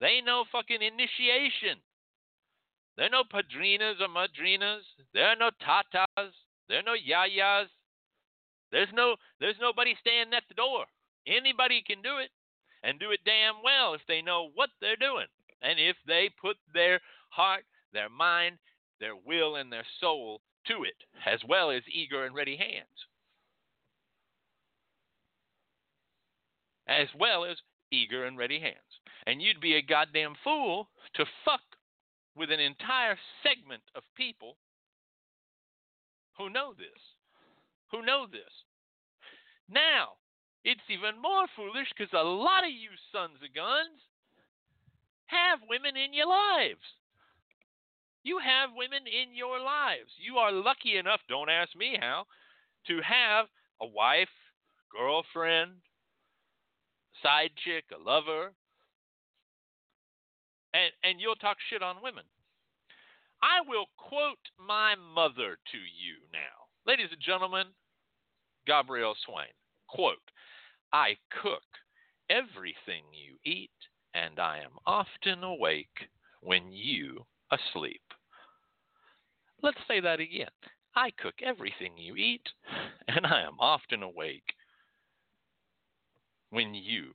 [0.00, 1.82] They ain't no fucking initiation.
[2.96, 4.82] There are no padrinas or madrinas.
[5.12, 6.32] There are no tatas.
[6.68, 7.66] There are no yayas.
[8.70, 10.86] There's no there's nobody standing at the door.
[11.26, 12.30] Anybody can do it
[12.82, 15.26] and do it damn well if they know what they're doing.
[15.62, 18.58] And if they put their heart, their mind,
[19.00, 23.06] their will, and their soul to it, as well as eager and ready hands.
[26.86, 27.56] As well as
[27.90, 28.76] eager and ready hands.
[29.26, 31.62] And you'd be a goddamn fool to fuck
[32.36, 34.56] with an entire segment of people
[36.36, 37.00] who know this.
[37.90, 38.50] Who know this.
[39.70, 40.18] Now,
[40.64, 44.00] it's even more foolish because a lot of you sons of guns
[45.26, 46.82] have women in your lives.
[48.24, 50.10] You have women in your lives.
[50.16, 52.24] You are lucky enough, don't ask me how,
[52.88, 53.46] to have
[53.80, 54.32] a wife,
[54.90, 55.72] girlfriend,
[57.22, 58.52] side chick, a lover,
[60.74, 62.24] and, and you'll talk shit on women.
[63.40, 66.66] I will quote my mother to you now.
[66.86, 67.66] Ladies and gentlemen,
[68.66, 69.54] Gabrielle Swain.
[69.88, 70.30] Quote,
[70.92, 71.62] I cook
[72.28, 73.70] everything you eat,
[74.14, 76.08] and I am often awake
[76.40, 78.02] when you asleep.
[79.62, 80.48] Let's say that again.
[80.96, 82.46] I cook everything you eat,
[83.08, 84.54] and I am often awake
[86.50, 87.12] when you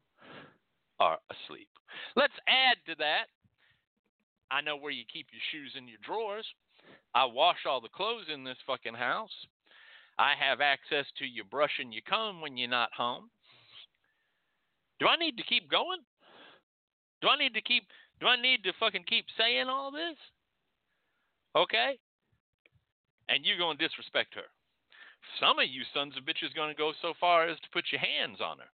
[1.00, 1.70] are asleep.
[2.16, 3.26] Let's add to that.
[4.52, 6.46] I know where you keep your shoes in your drawers.
[7.14, 9.34] I wash all the clothes in this fucking house.
[10.18, 13.30] I have access to your brush and your comb when you're not home.
[15.00, 16.00] Do I need to keep going?
[17.22, 17.84] Do I need to keep
[18.20, 20.18] do I need to fucking keep saying all this?
[21.56, 21.98] Okay?
[23.30, 24.48] And you're going to disrespect her.
[25.40, 28.02] Some of you sons of bitches going to go so far as to put your
[28.02, 28.72] hands on her.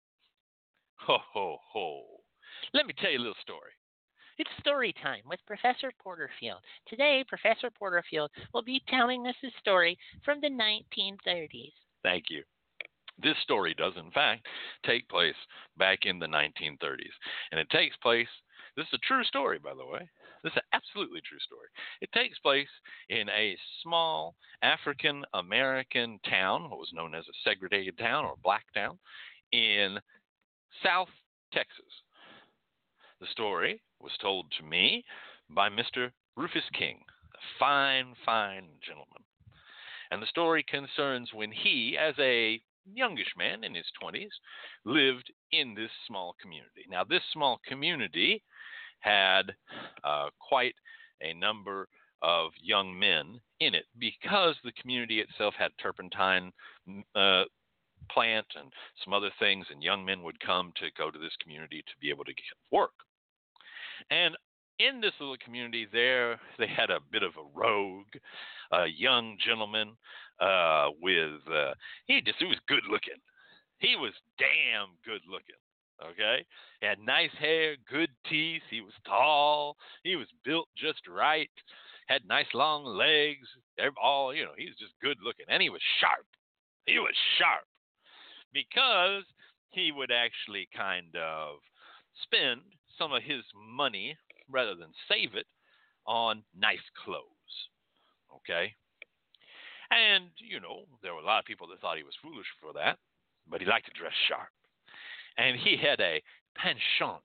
[1.07, 2.03] Ho, ho, ho.
[2.73, 3.73] Let me tell you a little story.
[4.43, 6.59] It's story time with Professor Porterfield.
[6.89, 11.71] Today, Professor Porterfield will be telling us a story from the 1930s.
[12.03, 12.43] Thank you.
[13.23, 14.45] This story does, in fact,
[14.85, 15.37] take place
[15.77, 17.15] back in the 1930s.
[17.53, 18.27] And it takes place,
[18.77, 20.11] this is a true story, by the way.
[20.43, 21.69] This is an absolutely true story.
[22.01, 22.67] It takes place
[23.11, 28.65] in a small African American town, what was known as a segregated town or black
[28.75, 28.99] town,
[29.53, 30.01] in
[30.83, 31.11] South
[31.53, 31.85] Texas.
[33.21, 35.05] The story was told to me
[35.51, 36.11] by Mr.
[36.37, 37.01] Rufus King,
[37.35, 39.23] a fine, fine gentleman.
[40.11, 42.61] And the story concerns when he, as a
[42.93, 44.31] youngish man in his 20s,
[44.85, 46.85] lived in this small community.
[46.91, 48.43] Now, this small community
[49.01, 49.55] had
[50.05, 50.75] uh, quite
[51.21, 51.89] a number
[52.23, 56.53] of young men in it because the community itself had turpentine
[57.15, 57.45] uh,
[58.11, 58.73] plant and
[59.05, 62.11] some other things, and young men would come to go to this community to be
[62.11, 62.93] able to get work.
[64.11, 64.37] And
[64.79, 68.15] in this little community, there they had a bit of a rogue,
[68.73, 69.97] a young gentleman
[70.41, 71.75] uh, with uh,
[72.07, 73.21] he just he was good looking.
[73.79, 75.59] He was damn good looking.
[76.03, 76.45] Okay,
[76.81, 78.63] he had nice hair, good teeth.
[78.71, 79.77] He was tall.
[80.03, 81.51] He was built just right.
[82.09, 83.47] Had nice long legs.
[83.77, 86.27] They're all you know, he was just good looking, and he was sharp.
[86.87, 87.67] He was sharp
[88.53, 89.23] because
[89.71, 91.59] he would actually kind of
[92.23, 92.63] spend
[92.99, 94.17] some of his money
[94.51, 95.47] rather than save it
[96.07, 97.27] on nice clothes.
[98.37, 98.75] Okay?
[99.91, 102.73] And, you know, there were a lot of people that thought he was foolish for
[102.73, 102.99] that,
[103.49, 104.49] but he liked to dress sharp.
[105.37, 106.23] And he had a
[106.57, 107.23] penchant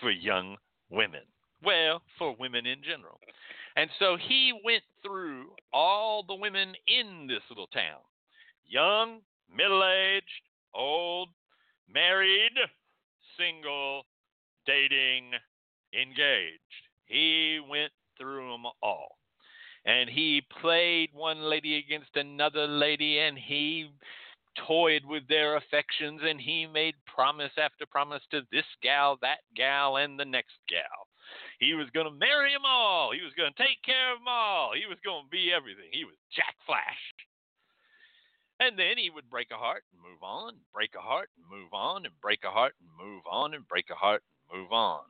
[0.00, 0.56] for young
[0.90, 1.22] women.
[1.64, 3.18] Well, for women in general.
[3.76, 8.00] And so he went through all the women in this little town
[8.68, 9.20] young,
[9.54, 10.26] middle aged,
[10.74, 11.28] old,
[11.92, 12.56] married,
[13.38, 14.02] single,
[14.66, 15.32] dating,
[15.92, 16.60] engaged.
[17.06, 19.16] He went through them all.
[19.84, 23.90] And he played one lady against another lady, and he
[24.66, 29.96] toyed with their affections, and he made promise after promise to this gal, that gal,
[29.96, 31.06] and the next gal.
[31.60, 33.12] He was going to marry them all.
[33.12, 34.72] He was going to take care of them all.
[34.74, 35.90] He was going to be everything.
[35.92, 37.02] He was Jack Flash.
[38.58, 41.72] And then he would break a heart and move on, break a heart and move
[41.72, 44.22] on, and break a heart and move on, and break a heart
[44.52, 45.00] move on.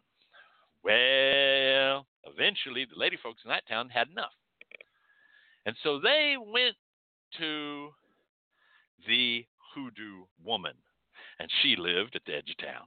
[0.83, 4.33] Well, eventually the lady folks in that town had enough.
[5.65, 6.77] And so they went
[7.39, 7.89] to
[9.07, 10.75] the hoodoo woman,
[11.39, 12.87] and she lived at the edge of town.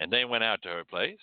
[0.00, 1.20] And they went out to her place,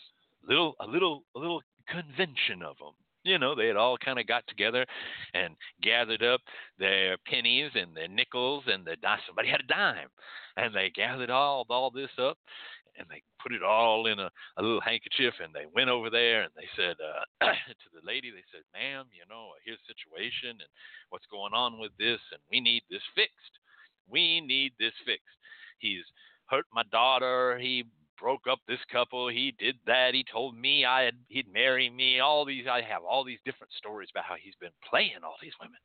[0.48, 2.94] little a little a little convention of them.
[3.24, 4.86] You know, they had all kind of got together
[5.34, 6.40] and gathered up
[6.78, 8.96] their pennies and their nickels and the
[9.28, 10.08] somebody had a dime,
[10.56, 12.38] and they gathered all all this up
[13.00, 16.44] and they put it all in a, a little handkerchief and they went over there
[16.44, 17.24] and they said uh,
[17.82, 20.72] to the lady they said ma'am you know here's the situation and
[21.10, 23.56] what's going on with this and we need this fixed.
[24.10, 25.40] We need this fixed.
[25.80, 26.04] He's
[26.46, 27.58] hurt my daughter.
[27.60, 27.86] He
[28.20, 29.30] broke up this couple.
[29.30, 30.14] He did that.
[30.14, 32.20] He told me i had he'd marry me.
[32.20, 35.58] All these i have all these different stories about how he's been playing all these
[35.62, 35.80] women.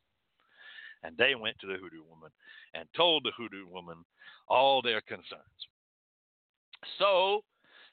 [1.02, 2.30] And they went to the hoodoo woman
[2.72, 4.04] and told the hoodoo woman
[4.48, 5.68] all their concerns
[6.98, 7.42] so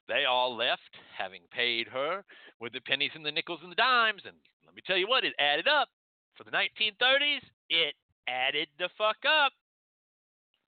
[0.08, 0.82] they all left,
[1.18, 2.24] having paid her
[2.60, 4.22] with the pennies and the nickels and the dimes.
[4.26, 4.36] And
[4.66, 5.90] let me tell you what, it added up.
[6.36, 7.96] For the 1930s, it
[8.28, 9.52] added the fuck up.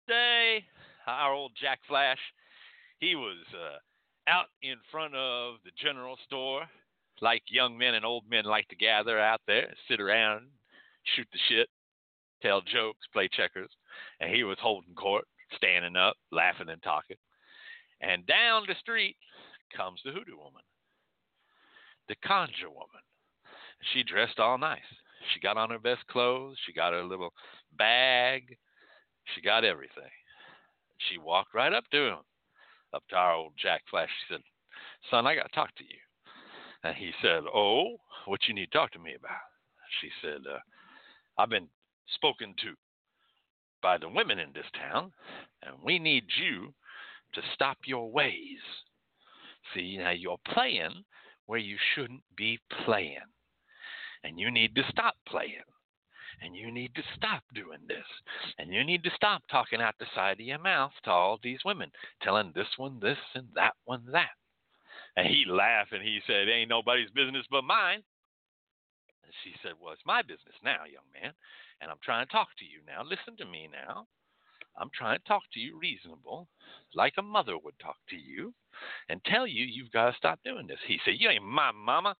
[0.07, 0.65] Say,
[1.07, 2.19] our old Jack Flash,
[2.99, 3.80] he was uh,
[4.30, 6.63] out in front of the general store,
[7.21, 10.47] like young men and old men like to gather out there, sit around,
[11.15, 11.69] shoot the shit,
[12.41, 13.69] tell jokes, play checkers.
[14.19, 17.17] And he was holding court, standing up, laughing and talking.
[18.02, 19.16] And down the street
[19.76, 20.62] comes the hoodoo woman,
[22.08, 23.02] the conjure woman.
[23.94, 24.80] She dressed all nice.
[25.34, 26.58] She got on her best clothes.
[26.66, 27.34] She got her little
[27.78, 28.58] bag.
[29.34, 30.12] She got everything.
[31.10, 32.20] She walked right up to him,
[32.94, 34.10] up to our old Jack Flash.
[34.10, 34.41] She said,
[35.10, 36.00] Son, I got to talk to you.
[36.84, 39.38] And he said, Oh, what you need to talk to me about?
[40.02, 40.60] She said, uh,
[41.38, 41.68] I've been
[42.16, 42.74] spoken to
[43.82, 45.12] by the women in this town,
[45.62, 46.74] and we need you
[47.34, 48.59] to stop your ways.
[49.73, 51.03] See, now you're playing
[51.45, 53.17] where you shouldn't be playing.
[54.23, 55.67] And you need to stop playing.
[56.41, 58.05] And you need to stop doing this.
[58.57, 61.59] And you need to stop talking out the side of your mouth to all these
[61.63, 64.36] women, telling this one this and that one that.
[65.15, 68.01] And he laughed and he said, Ain't nobody's business but mine.
[69.23, 71.34] And she said, Well, it's my business now, young man.
[71.81, 73.03] And I'm trying to talk to you now.
[73.03, 74.07] Listen to me now.
[74.78, 76.47] I'm trying to talk to you reasonable,
[76.95, 78.53] like a mother would talk to you,
[79.09, 80.80] and tell you you've got to stop doing this.
[80.88, 82.15] He said, You ain't my mama,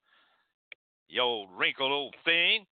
[1.10, 2.66] you old wrinkled old thing.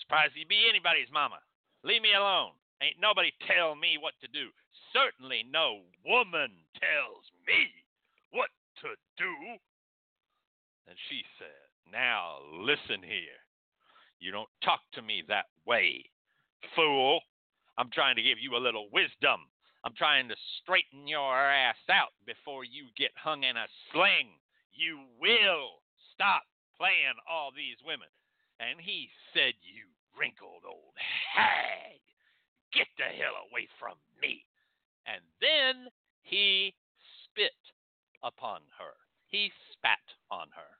[0.00, 1.36] Surprised you'd be anybody's mama.
[1.84, 2.52] Leave me alone.
[2.82, 4.48] Ain't nobody tell me what to do.
[4.92, 7.72] Certainly no woman tells me
[8.30, 8.50] what
[8.82, 9.32] to do.
[10.88, 13.40] And she said, Now listen here.
[14.20, 16.04] You don't talk to me that way,
[16.74, 17.20] fool.
[17.78, 19.48] I'm trying to give you a little wisdom.
[19.84, 24.34] I'm trying to straighten your ass out before you get hung in a sling.
[24.72, 26.42] You will stop
[26.76, 28.08] playing all these women.
[28.58, 29.86] And he said, You
[30.18, 32.00] wrinkled old hag,
[32.72, 34.44] get the hell away from me.
[35.06, 36.74] And then he
[37.24, 37.54] spit
[38.24, 38.96] upon her.
[39.28, 40.72] He spat on her.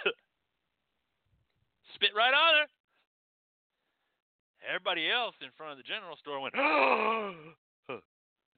[1.94, 2.66] spit right on her.
[4.66, 6.54] Everybody else in front of the general store went,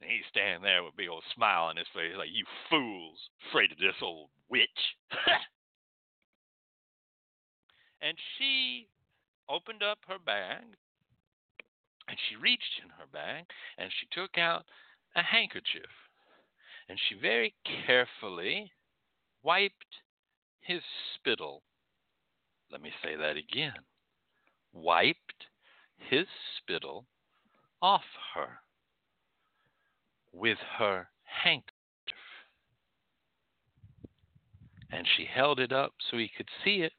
[0.03, 3.18] and he's standing there with a big old smile on his face, like, you fools,
[3.48, 4.68] afraid of this old witch.
[8.03, 8.88] and she
[9.48, 10.64] opened up her bag,
[12.09, 13.44] and she reached in her bag,
[13.78, 14.64] and she took out
[15.14, 15.90] a handkerchief,
[16.88, 17.55] and she very
[17.86, 18.72] carefully
[19.42, 20.03] wiped
[20.61, 20.82] his
[21.14, 21.62] spittle.
[22.72, 23.84] Let me say that again.
[24.72, 25.46] Wiped
[26.09, 26.26] his
[26.59, 27.07] spittle
[27.80, 28.61] off her
[30.32, 31.72] with her handkerchief.
[34.90, 36.92] And she held it up so he could see it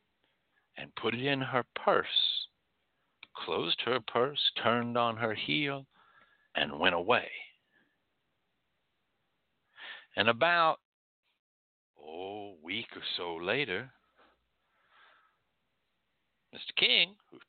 [0.78, 2.48] and put it in her purse,
[3.36, 5.86] closed her purse, turned on her heel,
[6.56, 7.30] and went away.
[10.16, 10.80] And about
[12.00, 13.92] oh, a week or so later,
[16.54, 16.76] Mr.
[16.76, 17.40] King, who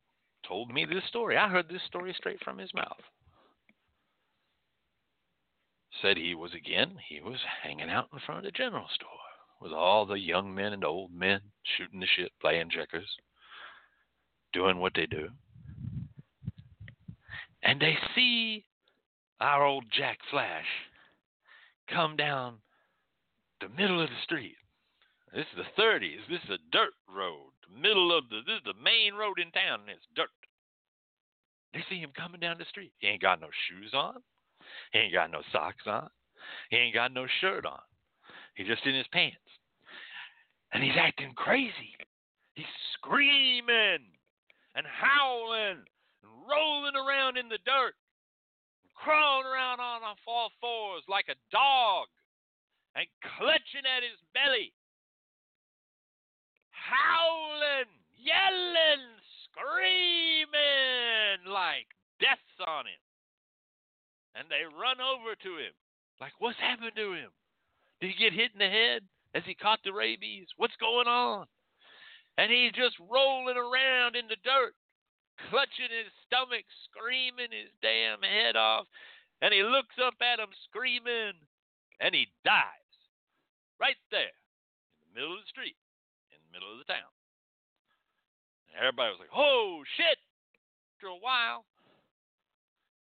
[0.47, 1.37] told me this story.
[1.37, 3.03] I heard this story straight from his mouth.
[6.03, 9.09] Said he was again, he was hanging out in front of the general store
[9.61, 11.41] with all the young men and old men
[11.77, 13.09] shooting the shit, playing checkers,
[14.53, 15.29] doing what they do.
[17.63, 18.65] And they see
[19.41, 20.67] our old Jack Flash
[21.89, 22.57] come down
[23.61, 24.57] the middle of the street.
[25.33, 26.29] This is the 30s.
[26.29, 29.81] This is a dirt road middle of the this is the main road in town
[29.81, 30.31] and it's dirt.
[31.73, 32.93] They see him coming down the street.
[32.99, 34.23] He ain't got no shoes on.
[34.93, 36.09] He ain't got no socks on.
[36.71, 37.81] He ain't got no shirt on.
[38.55, 39.37] He's just in his pants.
[40.73, 41.95] and he's acting crazy.
[42.55, 44.07] He's screaming
[44.75, 45.83] and howling
[46.23, 47.95] and rolling around in the dirt,
[48.95, 52.07] crawling around on all fours like a dog
[52.95, 53.07] and
[53.39, 54.73] clutching at his belly,
[56.71, 59.07] howling, yelling,
[59.47, 61.87] screaming like
[62.21, 63.03] death's on him.
[64.35, 65.75] And they run over to him,
[66.21, 67.31] like, what's happened to him?
[68.01, 69.03] Did he get hit in the head?
[69.35, 70.47] Has he caught the rabies?
[70.57, 71.47] What's going on?
[72.39, 74.75] And he's just rolling around in the dirt,
[75.51, 78.87] clutching his stomach, screaming his damn head off.
[79.43, 81.39] And he looks up at him, screaming,
[82.03, 82.95] and he dies
[83.79, 84.35] right there
[84.99, 85.79] in the middle of the street,
[86.35, 87.11] in the middle of the town.
[88.71, 90.19] And everybody was like, oh, shit.
[90.95, 91.67] After a while,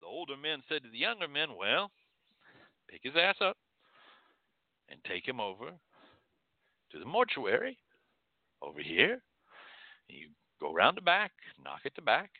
[0.00, 1.90] the older men said to the younger men, well,
[2.88, 3.56] pick his ass up
[4.88, 5.70] and take him over
[6.92, 7.76] to the mortuary
[8.62, 9.20] over here.
[10.08, 10.28] You
[10.60, 11.32] go around the back,
[11.62, 12.30] knock at the back.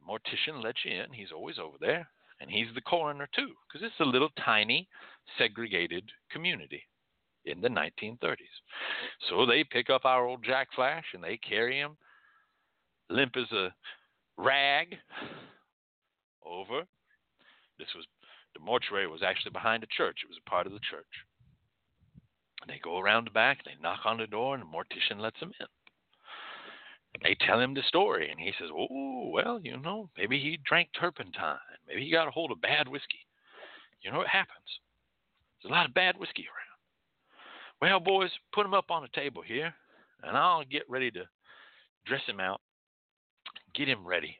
[0.00, 1.12] The mortician lets you in.
[1.12, 2.08] He's always over there.
[2.40, 4.88] And he's the coroner, too, because it's a little tiny,
[5.38, 6.82] segregated community
[7.44, 8.36] in the 1930s.
[9.28, 11.96] So they pick up our old Jack Flash and they carry him
[13.10, 13.72] limp as a
[14.36, 14.96] rag
[16.44, 16.82] over.
[17.78, 18.06] This was
[18.54, 20.18] the mortuary was actually behind a church.
[20.22, 21.06] It was a part of the church.
[22.68, 25.52] They go around the back, they knock on the door, and the mortician lets them
[25.60, 25.66] in.
[27.22, 30.88] They tell him the story, and he says, Oh, well, you know, maybe he drank
[30.98, 31.58] turpentine.
[31.86, 33.26] Maybe he got a hold of bad whiskey.
[34.02, 34.80] You know what happens?
[35.62, 37.90] There's a lot of bad whiskey around.
[37.90, 39.74] Well, boys, put him up on the table here,
[40.22, 41.24] and I'll get ready to
[42.06, 42.60] dress him out,
[43.74, 44.36] get him ready,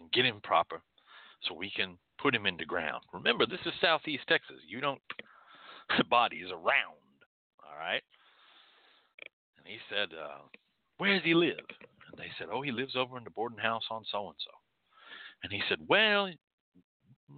[0.00, 0.82] and get him proper
[1.46, 3.02] so we can put him in the ground.
[3.12, 4.56] Remember, this is southeast Texas.
[4.68, 5.00] You don't,
[5.90, 7.06] is around,
[7.62, 8.02] all right?
[9.58, 10.42] And he said, uh,
[10.98, 11.56] Where does he live?
[11.58, 14.50] And they said, Oh, he lives over in the boarding house on so and so.
[15.42, 16.30] And he said, Well,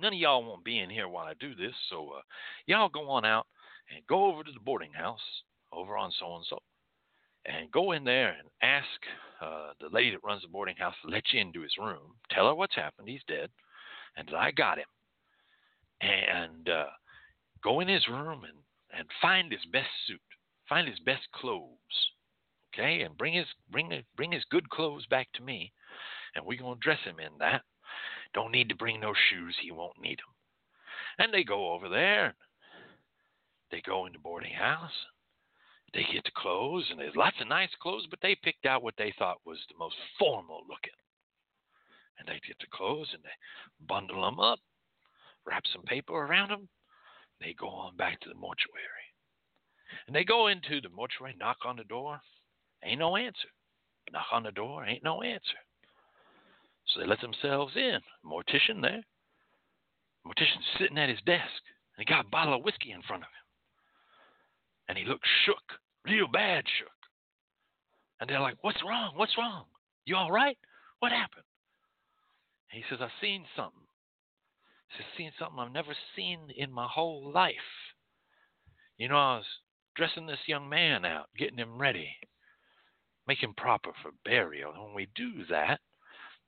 [0.01, 2.23] none of y'all won't be in here while I do this, so uh,
[2.67, 3.47] y'all go on out
[3.95, 5.21] and go over to the boarding house
[5.73, 6.59] over on so and so
[7.47, 8.87] and go in there and ask
[9.41, 12.15] uh, the lady that runs the boarding house to let you into his room.
[12.31, 13.09] Tell her what's happened.
[13.09, 13.49] He's dead
[14.19, 14.87] and I got him.
[16.01, 16.87] And uh,
[17.63, 18.59] go in his room and,
[18.97, 20.21] and find his best suit,
[20.69, 21.77] find his best clothes,
[22.73, 25.73] okay, and bring his bring bring his good clothes back to me,
[26.35, 27.63] and we're gonna dress him in that.
[28.35, 30.35] Don't need to bring no shoes; he won't need them.
[31.19, 32.35] And they go over there.
[33.71, 34.93] They go into the boarding house.
[35.95, 38.95] They get the clothes, and there's lots of nice clothes, but they picked out what
[38.99, 40.93] they thought was the most formal looking
[42.19, 43.37] and they get the clothes and they
[43.87, 44.59] bundle them up,
[45.47, 46.69] wrap some paper around them.
[47.41, 49.07] They go on back to the mortuary.
[50.07, 52.21] And they go into the mortuary, knock on the door.
[52.85, 53.49] Ain't no answer.
[54.13, 55.61] Knock on the door, ain't no answer.
[56.89, 57.99] So they let themselves in.
[58.25, 59.03] Mortician there.
[60.27, 61.63] Mortician's sitting at his desk.
[61.97, 63.47] And he got a bottle of whiskey in front of him.
[64.89, 66.89] And he looked shook, real bad shook.
[68.21, 69.13] And they're like, What's wrong?
[69.17, 69.65] What's wrong?
[70.07, 70.57] You all right?
[71.01, 71.45] What happened?
[72.71, 73.87] He says, I've seen something.
[74.89, 77.55] He says, seen something I've never seen in my whole life.
[78.99, 79.47] You know, I was
[79.97, 82.17] dressing this young man out, getting him ready,
[83.27, 84.73] making proper for burial.
[84.73, 85.81] And when we do that,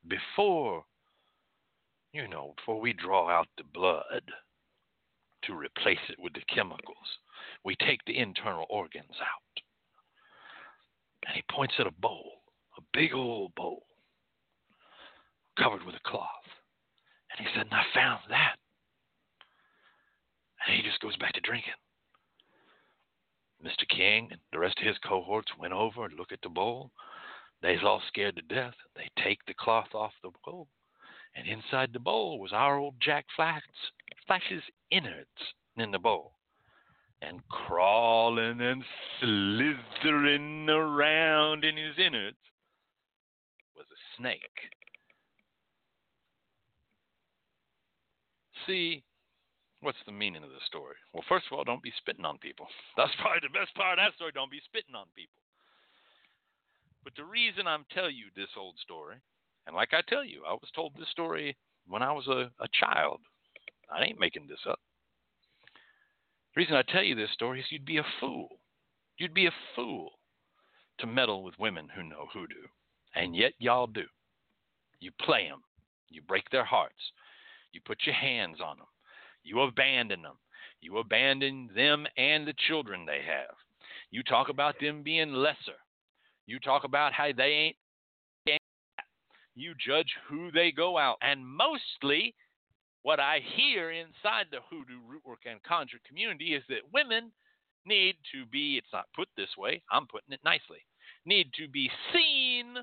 [0.06, 0.84] before,
[2.12, 4.22] you know, before we draw out the blood
[5.44, 6.96] to replace it with the chemicals,
[7.64, 9.62] we take the internal organs out.
[11.26, 12.42] And he points at a bowl,
[12.78, 13.84] a big old bowl
[15.58, 16.28] covered with a cloth.
[17.30, 18.56] And he said, and I found that.
[20.66, 21.78] And he just goes back to drinking.
[23.64, 23.86] Mr.
[23.88, 26.90] King and the rest of his cohorts went over and looked at the bowl.
[27.62, 28.74] They's all scared to death.
[28.96, 30.68] They take the cloth off the bowl,
[31.36, 33.62] and inside the bowl was our old Jack Flash,
[34.26, 35.28] Flash's innards
[35.76, 36.32] in the bowl.
[37.22, 38.82] And crawling and
[39.20, 42.38] slithering around in his innards
[43.76, 44.40] was a snake.
[48.70, 49.02] See
[49.80, 50.94] what's the meaning of the story?
[51.12, 52.66] Well, first of all, don't be spitting on people.
[52.96, 54.30] That's probably the best part of that story.
[54.32, 55.42] Don't be spitting on people.
[57.02, 59.16] But the reason I'm telling you this old story,
[59.66, 61.56] and like I tell you, I was told this story
[61.88, 63.20] when I was a, a child.
[63.90, 64.78] I ain't making this up.
[66.54, 68.48] The reason I tell you this story is you'd be a fool.
[69.18, 70.10] You'd be a fool
[70.98, 72.68] to meddle with women who know hoodoo.
[73.14, 74.04] And yet y'all do.
[75.00, 75.62] You play them.
[76.10, 77.12] You break their hearts.
[77.72, 78.86] You put your hands on them.
[79.42, 80.36] You abandon them.
[80.80, 83.54] You abandon them and the children they have.
[84.10, 85.78] You talk about them being lesser.
[86.46, 87.76] You talk about how they ain't.
[89.54, 91.16] You judge who they go out.
[91.22, 92.34] And mostly,
[93.02, 97.30] what I hear inside the hoodoo, rootwork, and conjure community is that women
[97.86, 100.84] need to be, it's not put this way, I'm putting it nicely,
[101.24, 102.76] need to be seen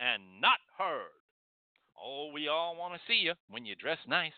[0.00, 1.21] and not heard.
[2.04, 4.32] Oh, we all want to see you when you dress nice.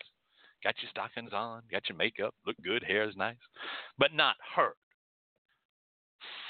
[0.63, 3.37] Got your stockings on, got your makeup, look good, hair is nice,
[3.97, 4.73] but not heard.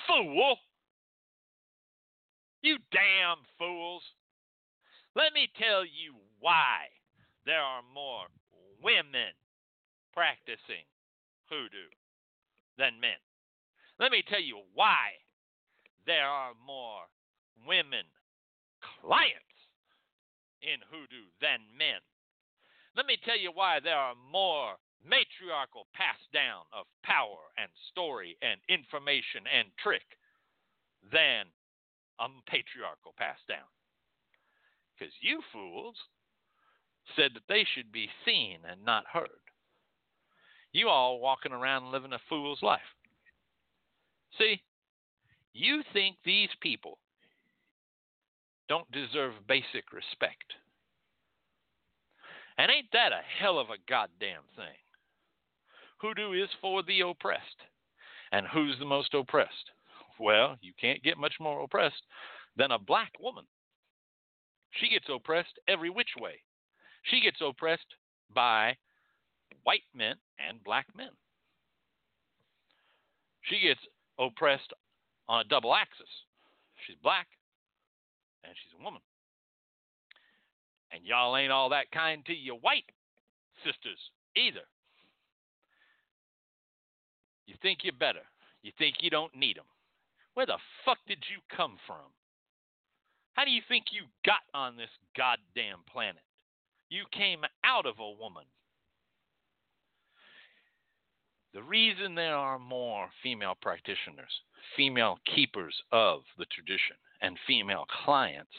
[0.07, 0.57] Fool!
[2.61, 4.03] You damn fools!
[5.15, 6.87] Let me tell you why
[7.45, 8.25] there are more
[8.81, 9.31] women
[10.13, 10.85] practicing
[11.49, 11.91] hoodoo
[12.77, 13.19] than men.
[13.99, 15.15] Let me tell you why
[16.05, 17.03] there are more
[17.67, 18.05] women
[19.01, 19.44] clients
[20.65, 22.01] in hoodoo than men.
[22.97, 28.35] Let me tell you why there are more matriarchal pass down of power and story
[28.41, 30.05] and information and trick
[31.13, 31.45] than
[32.19, 33.69] a patriarchal pass down.
[34.97, 35.95] Because you fools
[37.15, 39.43] said that they should be seen and not heard.
[40.71, 42.81] You all walking around living a fool's life.
[44.37, 44.61] See,
[45.53, 46.97] you think these people
[48.67, 50.53] don't deserve basic respect.
[52.57, 54.77] And ain't that a hell of a goddamn thing?
[55.97, 57.61] Hoodoo is for the oppressed.
[58.31, 59.71] And who's the most oppressed?
[60.19, 62.03] Well, you can't get much more oppressed
[62.55, 63.45] than a black woman.
[64.71, 66.41] She gets oppressed every which way.
[67.03, 67.95] She gets oppressed
[68.33, 68.75] by
[69.63, 71.11] white men and black men.
[73.43, 73.81] She gets
[74.19, 74.73] oppressed
[75.27, 76.09] on a double axis.
[76.85, 77.27] She's black
[78.47, 79.01] and she's a woman.
[80.91, 82.85] And y'all ain't all that kind to your white
[83.63, 83.99] sisters
[84.35, 84.65] either.
[87.47, 88.25] You think you're better.
[88.61, 89.65] You think you don't need them.
[90.33, 92.11] Where the fuck did you come from?
[93.33, 96.23] How do you think you got on this goddamn planet?
[96.89, 98.45] You came out of a woman.
[101.53, 104.31] The reason there are more female practitioners,
[104.75, 108.51] female keepers of the tradition, and female clients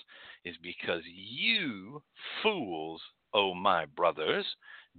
[0.44, 2.02] is because you
[2.42, 3.00] fools,
[3.32, 4.44] oh my brothers,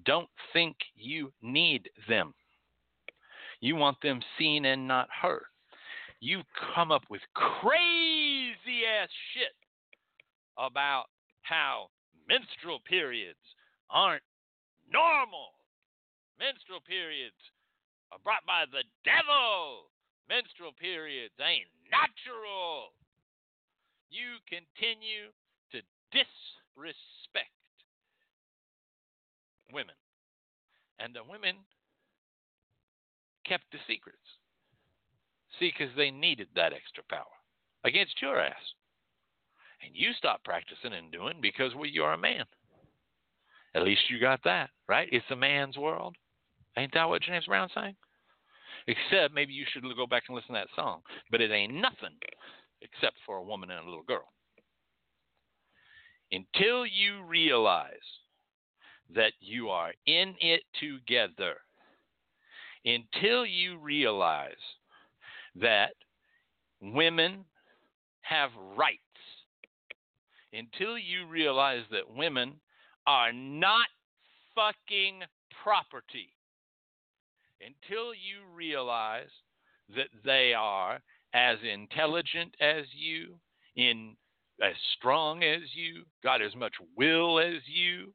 [0.06, 2.34] don't think you need them.
[3.60, 5.46] You want them seen and not heard.
[6.20, 6.42] You
[6.76, 9.56] come up with crazy ass shit
[10.58, 11.06] about
[11.42, 11.88] how
[12.28, 13.38] menstrual periods
[13.90, 14.24] aren't
[14.92, 15.54] normal.
[16.40, 17.36] Menstrual periods
[18.12, 19.90] are brought by the devil.
[20.30, 22.94] Menstrual periods ain't natural.
[24.10, 25.32] You continue
[25.72, 25.82] to
[26.12, 27.52] disrespect
[29.72, 29.96] women.
[31.00, 31.56] And the women
[33.46, 34.18] kept the secrets.
[35.60, 37.26] See, because they needed that extra power
[37.84, 38.56] against your ass.
[39.84, 42.46] And you stop practicing and doing because well, you're a man.
[43.76, 45.08] At least you got that, right?
[45.12, 46.16] It's a man's world.
[46.78, 47.96] Ain't that what James Brown sang?
[48.88, 51.02] Except maybe you should go back and listen to that song.
[51.30, 52.16] But it ain't nothing
[52.82, 54.28] except for a woman and a little girl.
[56.32, 57.92] Until you realize
[59.16, 61.56] that you are in it together,
[62.86, 64.52] until you realize
[65.56, 65.94] that
[66.82, 67.46] women
[68.22, 69.00] have rights,
[70.54, 72.54] until you realize that women
[73.06, 73.88] are not
[74.54, 75.22] fucking
[75.64, 76.34] property,
[77.62, 79.30] until you realize
[79.96, 81.00] that they are
[81.34, 83.40] as intelligent as you,
[83.76, 84.16] in
[84.62, 88.14] as strong as you, got as much will as you,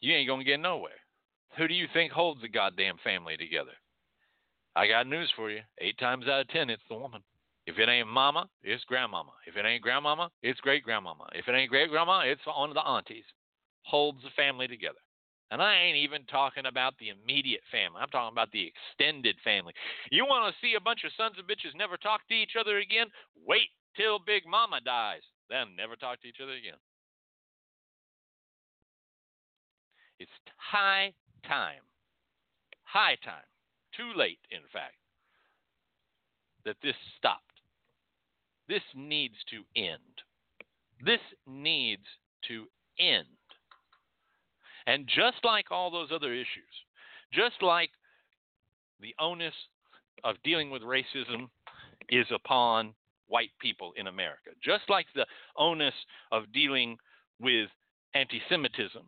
[0.00, 0.92] you ain't gonna get nowhere.
[1.56, 3.72] Who do you think holds the goddamn family together?
[4.74, 5.60] I got news for you.
[5.78, 7.22] Eight times out of ten, it's the woman.
[7.66, 9.32] If it ain't mama, it's grandmama.
[9.46, 11.28] If it ain't grandmama, it's great grandmama.
[11.34, 13.24] If it ain't great grandma, it's one of the aunties.
[13.82, 14.98] Holds the family together.
[15.50, 18.00] And I ain't even talking about the immediate family.
[18.02, 19.72] I'm talking about the extended family.
[20.10, 22.78] You want to see a bunch of sons of bitches never talk to each other
[22.78, 23.06] again?
[23.46, 25.22] Wait till Big Mama dies.
[25.48, 26.78] Then never talk to each other again.
[30.18, 31.12] It's high
[31.46, 31.84] time,
[32.82, 33.46] high time,
[33.96, 34.96] too late, in fact,
[36.64, 37.42] that this stopped.
[38.68, 40.00] This needs to end.
[41.04, 42.06] This needs
[42.48, 42.64] to
[42.98, 43.26] end.
[44.86, 46.72] And just like all those other issues,
[47.32, 47.90] just like
[49.00, 49.54] the onus
[50.24, 51.48] of dealing with racism
[52.08, 52.94] is upon
[53.26, 55.26] white people in America, just like the
[55.56, 55.94] onus
[56.30, 56.96] of dealing
[57.40, 57.68] with
[58.14, 59.02] anti Semitism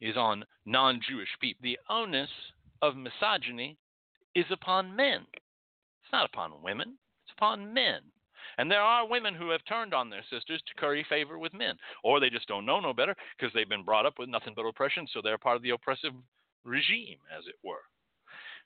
[0.00, 2.30] is on non Jewish people, the onus
[2.82, 3.78] of misogyny
[4.34, 5.26] is upon men.
[5.32, 8.00] It's not upon women, it's upon men.
[8.58, 11.76] And there are women who have turned on their sisters to curry favor with men,
[12.04, 14.66] or they just don't know no better because they've been brought up with nothing but
[14.66, 16.12] oppression, so they're part of the oppressive
[16.64, 17.82] regime, as it were.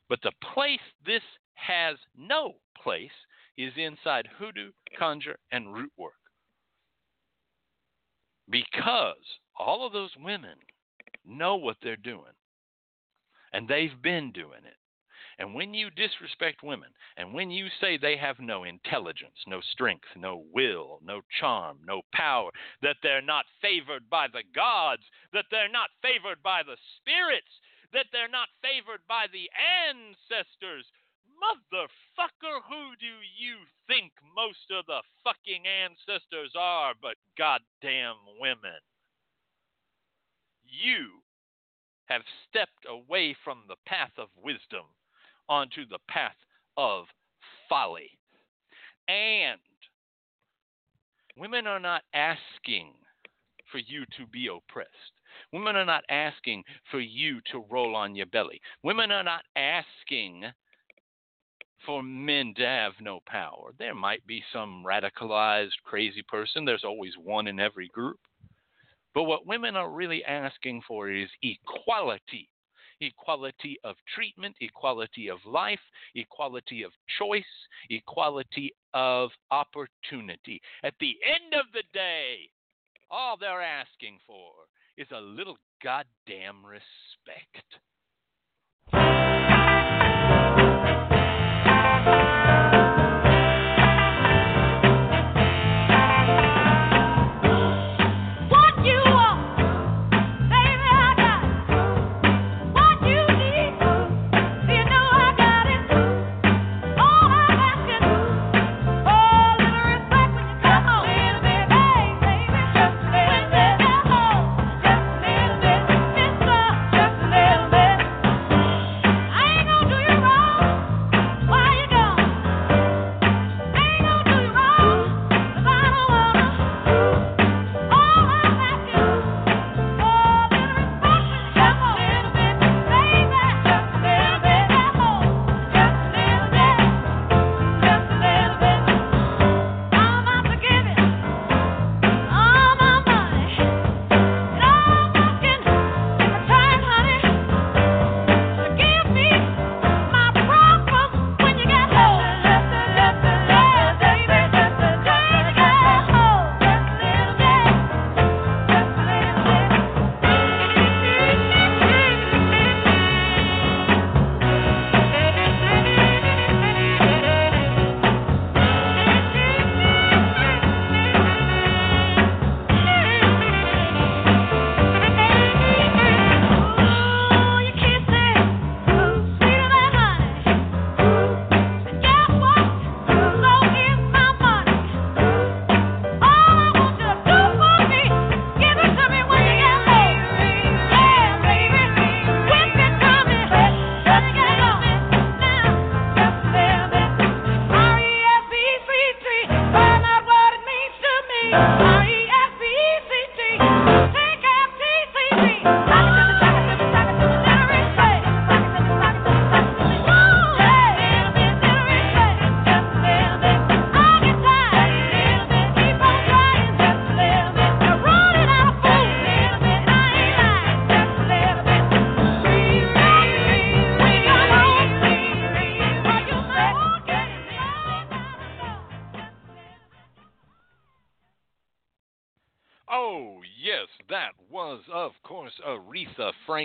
[0.08, 1.22] But the place this
[1.54, 3.10] has no place
[3.56, 6.12] is inside hoodoo, conjure, and root work.
[8.48, 9.16] Because
[9.58, 10.58] all of those women
[11.24, 12.34] know what they're doing,
[13.52, 14.76] and they've been doing it.
[15.38, 20.08] And when you disrespect women, and when you say they have no intelligence, no strength,
[20.16, 25.02] no will, no charm, no power, that they're not favored by the gods,
[25.34, 27.52] that they're not favored by the spirits,
[27.92, 30.86] that they're not favored by the ancestors,
[31.36, 38.80] motherfucker, who do you think most of the fucking ancestors are but goddamn women?
[40.64, 41.20] You
[42.06, 44.95] have stepped away from the path of wisdom
[45.48, 46.36] onto the path
[46.76, 47.04] of
[47.68, 48.10] folly.
[49.08, 49.60] And
[51.36, 52.94] women are not asking
[53.70, 54.90] for you to be oppressed.
[55.52, 58.60] Women are not asking for you to roll on your belly.
[58.82, 60.44] Women are not asking
[61.84, 63.72] for men to have no power.
[63.78, 68.18] There might be some radicalized crazy person, there's always one in every group.
[69.14, 72.50] But what women are really asking for is equality
[73.00, 75.80] equality of treatment, equality of life,
[76.14, 77.44] equality of choice,
[77.90, 80.60] equality of opportunity.
[80.82, 82.50] At the end of the day,
[83.10, 84.52] all they're asking for
[84.96, 87.64] is a little goddamn respect.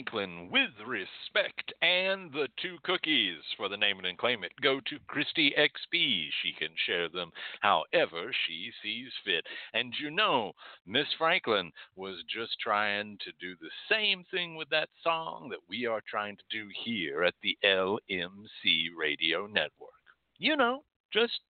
[0.02, 3.38] Franklin with respect and the two cookies.
[3.56, 6.28] For the name it and claim it, go to Christy XP.
[6.42, 9.46] She can share them however she sees fit.
[9.76, 10.54] And you know,
[10.88, 15.86] Miss Franklin was just trying to do the same thing with that song that we
[15.86, 19.92] are trying to do here at the LMC Radio Network.
[20.40, 20.84] You know,
[21.14, 21.42] just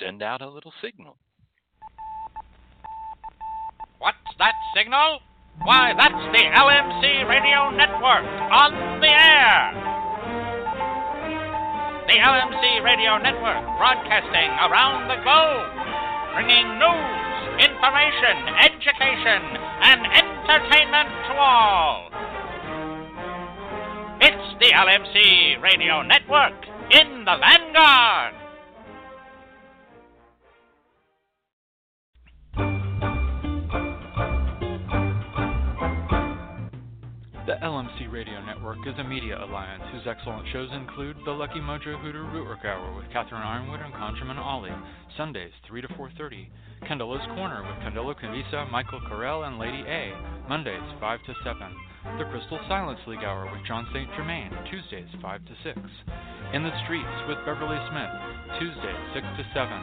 [0.00, 1.16] send out a little signal.
[4.00, 5.20] What's that signal?
[5.58, 9.74] Why, that's the LMC Radio Network on the air.
[12.06, 15.70] The LMC Radio Network broadcasting around the globe,
[16.34, 17.20] bringing news,
[17.60, 19.42] information, education,
[19.84, 22.08] and entertainment to all.
[24.20, 26.54] It's the LMC Radio Network
[26.90, 28.39] in the Vanguard.
[37.50, 41.98] The LMC Radio Network is a media alliance whose excellent shows include The Lucky Mojo
[41.98, 44.70] Hoodoo Rootwork Hour with Catherine Yronwode and Conjurman Ollie,
[45.16, 46.46] Sundays 3 to 4.30.
[46.86, 50.14] Candelo's Corner with Candelo Cavisa, Michael Carell, and Lady A,
[50.48, 51.74] Mondays 5 to 7.
[52.22, 54.06] The Crystal Silence League Hour with John St.
[54.14, 55.80] Germain, Tuesdays 5 to 6.
[56.54, 58.14] In the Streets with Beverly Smith,
[58.62, 59.74] Tuesdays 6 to 7.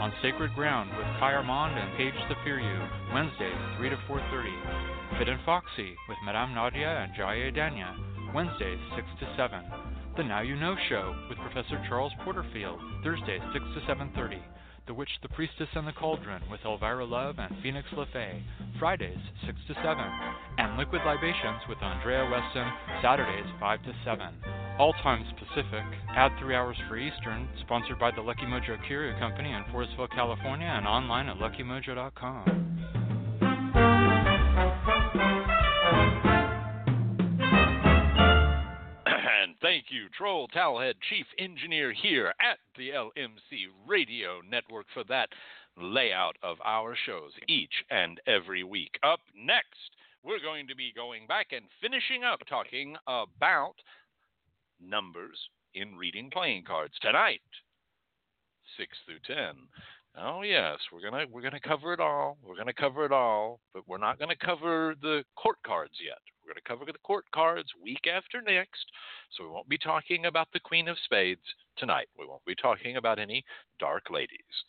[0.00, 4.91] On Sacred Ground with Kai Armand and Paige Zafiriou, Wednesdays 3 to 4.30.
[5.18, 7.94] Fit and Foxy with Madame Nadia and Jaya Danya,
[8.34, 9.60] Wednesdays 6 to 7.
[10.16, 14.40] The Now You Know Show with Professor Charles Porterfield, Thursdays 6 to 7.30.
[14.86, 18.42] The Witch, the Priestess, and the Cauldron with Elvira Love and Phoenix LeFae,
[18.78, 19.98] Fridays 6 to 7.
[20.58, 24.26] And Liquid Libations with Andrea Weston, Saturdays 5 to 7.
[24.78, 25.84] All times Pacific,
[26.16, 30.66] add 3 hours for Eastern, sponsored by the Lucky Mojo Curio Company in Forestville, California,
[30.66, 33.01] and online at luckymojo.com.
[39.72, 45.30] thank you, Troll Talhead, Chief Engineer here at the LMC Radio Network, for that
[45.78, 48.98] layout of our shows each and every week.
[49.02, 53.76] Up next, we're going to be going back and finishing up talking about
[54.78, 55.38] numbers
[55.74, 57.40] in reading playing cards tonight,
[58.76, 59.54] six through ten.
[60.18, 62.36] Oh yes, we're gonna we're gonna cover it all.
[62.44, 66.20] We're gonna cover it all, but we're not gonna cover the court cards yet.
[66.52, 68.84] We're gonna cover the court cards week after next.
[69.30, 71.40] So we won't be talking about the Queen of Spades
[71.78, 72.08] tonight.
[72.18, 73.42] We won't be talking about any
[73.78, 74.64] dark ladies.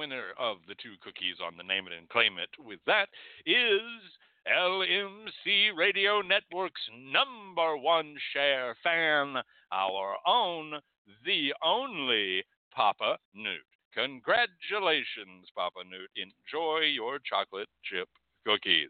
[0.00, 3.10] Winner of the two cookies on the Name It and Claim It with that
[3.44, 4.00] is
[4.48, 6.80] LMC Radio Network's
[7.12, 9.36] number one share fan,
[9.70, 10.80] our own,
[11.26, 12.42] the only
[12.74, 13.68] Papa Newt.
[13.92, 16.08] Congratulations, Papa Newt.
[16.16, 18.08] Enjoy your chocolate chip
[18.46, 18.88] cookies.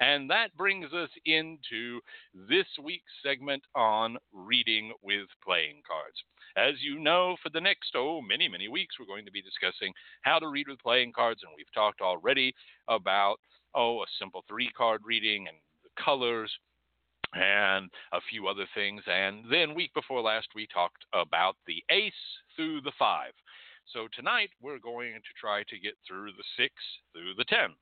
[0.00, 2.00] And that brings us into
[2.48, 6.16] this week's segment on reading with playing cards.
[6.56, 9.92] As you know, for the next, oh, many, many weeks, we're going to be discussing
[10.22, 11.40] how to read with playing cards.
[11.42, 12.54] And we've talked already
[12.88, 13.36] about,
[13.74, 16.50] oh, a simple three card reading and the colors
[17.34, 19.02] and a few other things.
[19.06, 22.12] And then, week before last, we talked about the ace
[22.56, 23.32] through the five.
[23.92, 26.74] So tonight, we're going to try to get through the six
[27.12, 27.74] through the ten.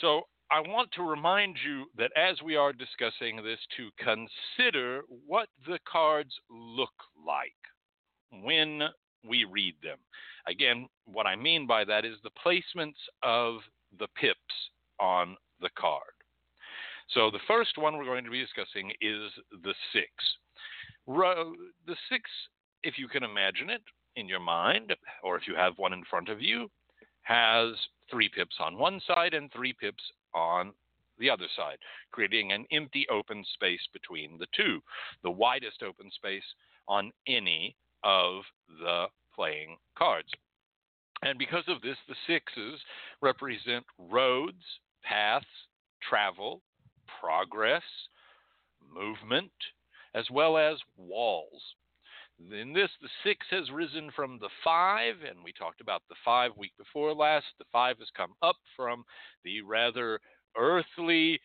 [0.00, 5.48] So I want to remind you that as we are discussing this, to consider what
[5.66, 6.94] the cards look
[7.26, 7.52] like
[8.42, 8.82] when
[9.28, 9.98] we read them.
[10.46, 13.60] Again, what I mean by that is the placements of
[13.98, 14.38] the pips
[15.00, 16.02] on the card.
[17.10, 19.30] So the first one we're going to be discussing is
[19.62, 20.10] the six.
[21.06, 22.30] The six,
[22.82, 23.82] if you can imagine it
[24.16, 26.70] in your mind, or if you have one in front of you,
[27.22, 27.74] has
[28.10, 30.02] three pips on one side and three pips
[30.34, 30.72] on
[31.18, 31.78] the other side,
[32.12, 34.80] creating an empty open space between the two,
[35.22, 36.44] the widest open space
[36.86, 38.42] on any of
[38.80, 40.28] the playing cards.
[41.22, 42.80] And because of this, the sixes
[43.20, 44.62] represent roads,
[45.02, 45.46] paths,
[46.08, 46.62] travel,
[47.20, 47.82] progress,
[48.94, 49.50] movement,
[50.14, 51.62] as well as walls.
[52.40, 56.52] In this, the six has risen from the five, and we talked about the five
[56.56, 57.46] week before last.
[57.58, 59.04] The five has come up from
[59.44, 60.20] the rather
[60.56, 61.40] earthly,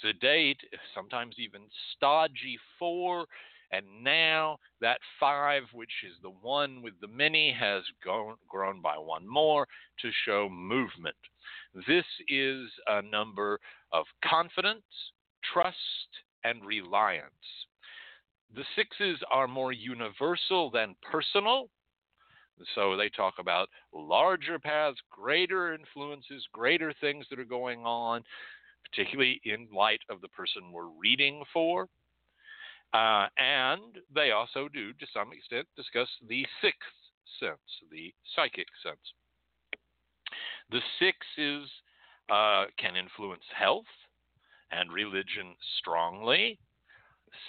[0.00, 0.60] sedate,
[0.94, 3.26] sometimes even stodgy four,
[3.72, 8.96] and now that five, which is the one with the many, has grown, grown by
[8.96, 9.66] one more
[10.00, 11.16] to show movement.
[11.88, 13.58] This is a number
[13.92, 14.84] of confidence,
[15.52, 15.76] trust,
[16.44, 17.32] and reliance.
[18.56, 21.68] The sixes are more universal than personal.
[22.74, 28.24] So they talk about larger paths, greater influences, greater things that are going on,
[28.90, 31.86] particularly in light of the person we're reading for.
[32.94, 36.80] Uh, and they also do, to some extent, discuss the sixth
[37.38, 37.58] sense,
[37.90, 38.96] the psychic sense.
[40.70, 41.68] The sixes
[42.30, 43.84] uh, can influence health
[44.70, 46.58] and religion strongly.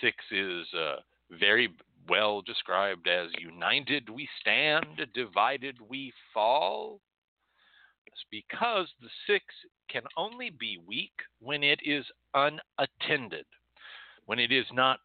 [0.01, 0.97] Six is uh,
[1.31, 1.69] very
[2.09, 7.01] well described as united we stand, divided we fall.
[8.05, 9.43] It's because the six
[9.89, 13.45] can only be weak when it is unattended,
[14.25, 14.99] when it is not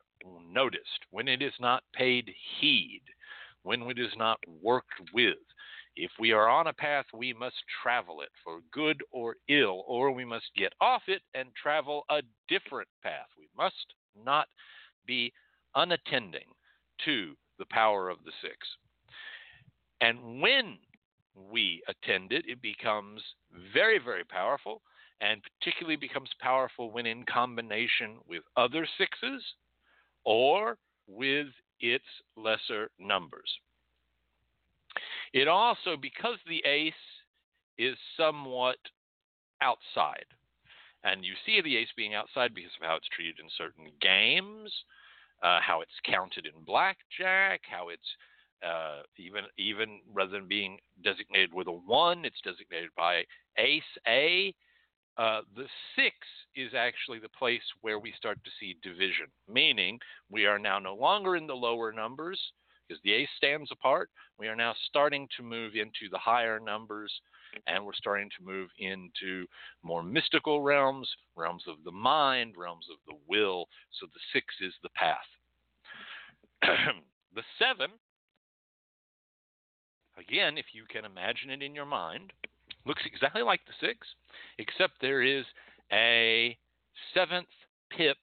[0.51, 3.03] noticed, when it is not paid heed,
[3.63, 5.37] when it is not worked with.
[5.95, 10.11] If we are on a path, we must travel it for good or ill, or
[10.11, 13.27] we must get off it and travel a different path.
[13.39, 14.49] We must not
[15.07, 15.33] be
[15.77, 16.49] unattending
[17.05, 18.57] to the power of the six.
[20.01, 20.79] And when
[21.35, 23.23] we attend it, it becomes
[23.73, 24.83] very, very powerful,
[25.21, 29.43] and particularly becomes powerful when in combination with other sixes
[30.25, 30.77] or
[31.07, 31.47] with
[31.81, 32.05] its
[32.37, 33.51] lesser numbers.
[35.33, 36.93] It also, because the ace
[37.79, 38.77] is somewhat
[39.63, 40.27] outside,
[41.05, 44.73] and you see the ace being outside because of how it's treated in certain games,
[45.43, 48.17] uh, how it's counted in blackjack, how it's
[48.65, 53.25] uh, even even rather than being designated with a one, it's designated by
[53.59, 54.55] ace A.
[55.19, 56.15] Uh, the six
[56.57, 59.99] is actually the place where we start to see division, meaning
[60.31, 62.41] we are now no longer in the lower numbers
[62.89, 64.09] because the ace stands apart.
[64.39, 67.13] We are now starting to move into the higher numbers
[67.67, 69.47] and we're starting to move into
[69.83, 73.67] more mystical realms, realms of the mind, realms of the will.
[74.01, 75.19] So the six is the path.
[77.35, 77.91] the seven,
[80.19, 82.33] again, if you can imagine it in your mind,
[82.87, 84.07] looks exactly like the six,
[84.59, 85.45] except there is
[85.93, 86.57] a
[87.15, 87.49] seventh
[87.97, 88.17] pip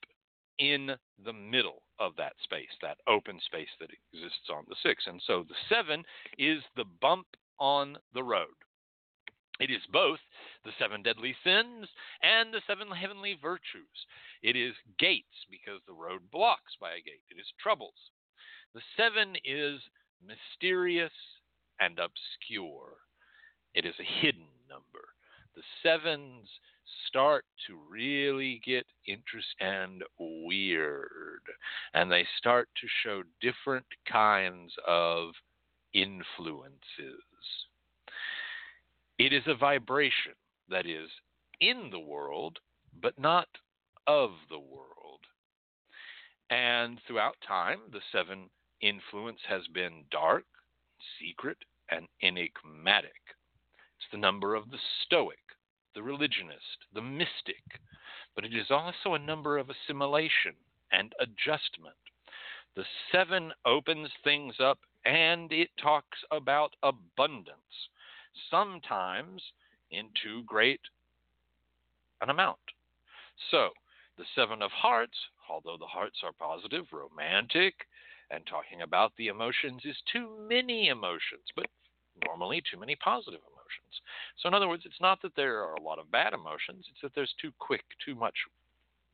[0.60, 0.92] in
[1.24, 5.04] the middle of that space, that open space that exists on the six.
[5.08, 6.04] And so the seven
[6.38, 7.28] is the bump
[7.60, 8.48] on the road.
[9.60, 10.20] It is both
[10.64, 11.88] the seven deadly sins
[12.22, 14.08] and the seven heavenly virtues.
[14.42, 17.24] It is gates because the road blocks by a gate.
[17.30, 18.12] It is troubles.
[18.74, 19.82] The seven is
[20.26, 21.12] mysterious
[21.80, 22.98] and obscure.
[23.74, 25.10] It is a hidden number.
[25.56, 26.48] The sevens
[27.08, 31.42] start to really get interesting and weird.
[31.94, 35.32] And they start to show different kinds of
[35.94, 37.24] influences.
[39.20, 40.32] It is a vibration
[40.70, 41.10] that is
[41.60, 42.58] in the world,
[43.02, 43.50] but not
[44.08, 45.20] of the world.
[46.50, 50.46] And throughout time, the seven influence has been dark,
[51.20, 51.58] secret,
[51.92, 53.36] and enigmatic.
[53.98, 55.44] It's the number of the Stoic,
[55.94, 57.82] the religionist, the mystic,
[58.36, 60.54] but it is also a number of assimilation
[60.94, 61.98] and adjustment.
[62.78, 67.90] The seven opens things up and it talks about abundance,
[68.50, 69.42] sometimes
[69.92, 70.82] in too great
[72.22, 72.60] an amount.
[73.52, 73.70] So,
[74.18, 75.18] the seven of hearts,
[75.50, 77.74] although the hearts are positive, romantic,
[78.32, 81.68] and talking about the emotions is too many emotions, but
[82.26, 84.02] normally too many positive emotions.
[84.38, 87.02] So, in other words, it's not that there are a lot of bad emotions, it's
[87.02, 88.36] that there's too quick, too much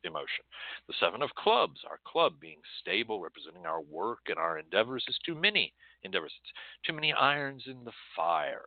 [0.04, 0.44] emotion.
[0.88, 5.18] The seven of clubs, our club being stable, representing our work and our endeavors, is
[5.24, 5.72] too many
[6.02, 6.32] endeavors.
[6.42, 6.52] It's
[6.86, 8.64] too many irons in the fire.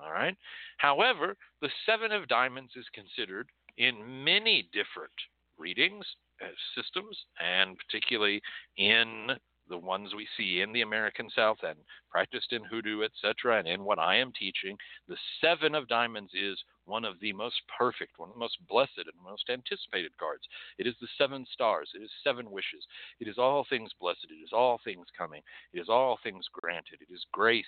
[0.00, 0.36] All right.
[0.78, 3.48] However, the seven of diamonds is considered
[3.78, 5.12] in many different
[5.58, 6.04] readings,
[6.42, 8.40] uh, systems, and particularly
[8.76, 9.28] in
[9.72, 11.78] the ones we see in the American South and
[12.10, 14.76] practiced in hoodoo, etc., and in what I am teaching,
[15.08, 18.98] the seven of diamonds is one of the most perfect, one of the most blessed,
[18.98, 20.42] and most anticipated cards.
[20.78, 21.88] It is the seven stars.
[21.94, 22.84] It is seven wishes.
[23.18, 24.26] It is all things blessed.
[24.28, 25.40] It is all things coming.
[25.72, 26.98] It is all things granted.
[27.00, 27.64] It is grace.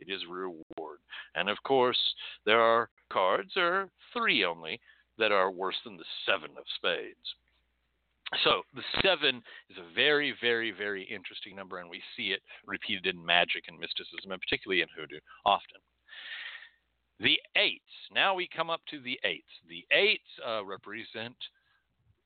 [0.00, 0.98] It is reward.
[1.36, 2.00] And of course,
[2.44, 4.80] there are cards, are three only,
[5.16, 7.36] that are worse than the seven of spades.
[8.42, 13.06] So the seven is a very, very, very interesting number, and we see it repeated
[13.06, 15.80] in magic and mysticism, and particularly in hoodoo often.
[17.20, 17.82] The eights.
[18.12, 19.52] Now we come up to the eights.
[19.68, 21.36] The eights uh, represent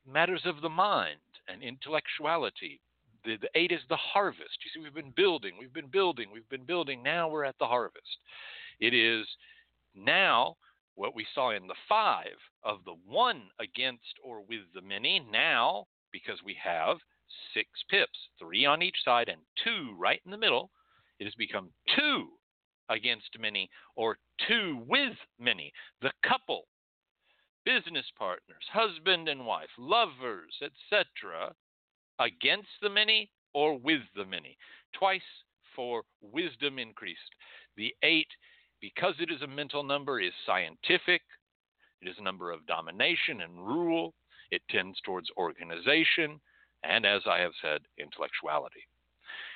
[0.05, 2.81] matters of the mind and intellectuality.
[3.23, 4.57] The, the eight is the harvest.
[4.65, 7.03] You see, we've been building, we've been building, we've been building.
[7.03, 8.17] Now we're at the harvest.
[8.79, 9.27] It is
[9.95, 10.57] now
[10.95, 15.19] what we saw in the five of the one against or with the many.
[15.31, 16.97] Now, because we have
[17.53, 20.71] six pips, three on each side and two right in the middle,
[21.19, 22.27] it has become two
[22.89, 24.17] against many or
[24.47, 25.71] two with many.
[26.01, 26.65] The couple,
[27.65, 31.53] business partners, husband and wife, lovers, etc.,
[32.19, 34.57] against the many or with the many.
[34.93, 35.21] Twice
[35.75, 37.19] for wisdom increased.
[37.77, 38.27] The eight
[38.81, 41.21] because it is a mental number, is scientific.
[42.01, 44.13] It is a number of domination and rule.
[44.51, 46.39] It tends towards organization,
[46.83, 48.85] and as I have said, intellectuality.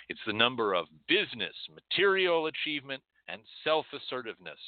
[0.09, 4.59] It's the number of business, material achievement, and self assertiveness,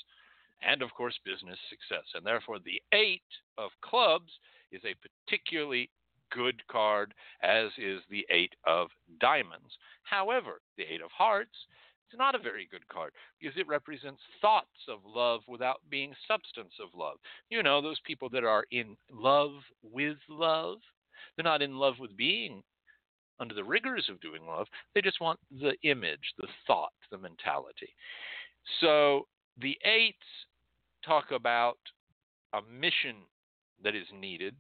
[0.61, 2.05] and of course, business success.
[2.13, 3.21] And therefore, the eight
[3.57, 4.31] of clubs
[4.71, 4.95] is a
[5.27, 5.89] particularly
[6.31, 8.89] good card, as is the eight of
[9.19, 9.77] diamonds.
[10.03, 11.55] However, the eight of hearts
[12.09, 16.73] it's not a very good card because it represents thoughts of love without being substance
[16.81, 17.17] of love.
[17.49, 19.51] You know, those people that are in love
[19.83, 20.77] with love,
[21.35, 22.63] they're not in love with being
[23.39, 24.67] under the rigors of doing love.
[24.95, 27.93] They just want the image, the thought, the mentality.
[28.79, 29.27] So
[29.61, 30.17] the eights
[31.05, 31.77] talk about
[32.53, 33.17] a mission
[33.83, 34.55] that is needed,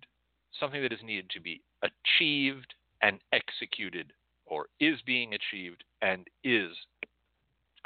[0.59, 4.11] something that is needed to be achieved and executed,
[4.45, 6.71] or is being achieved and is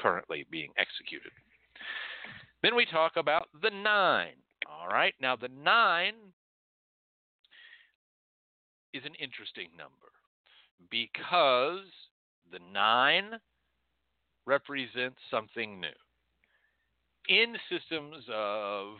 [0.01, 1.31] currently being executed.
[2.63, 4.35] Then we talk about the nine.
[4.69, 6.13] All right, now the nine
[8.93, 10.11] is an interesting number
[10.89, 11.85] because
[12.51, 13.39] the nine
[14.45, 15.87] represents something new.
[17.29, 18.95] In systems of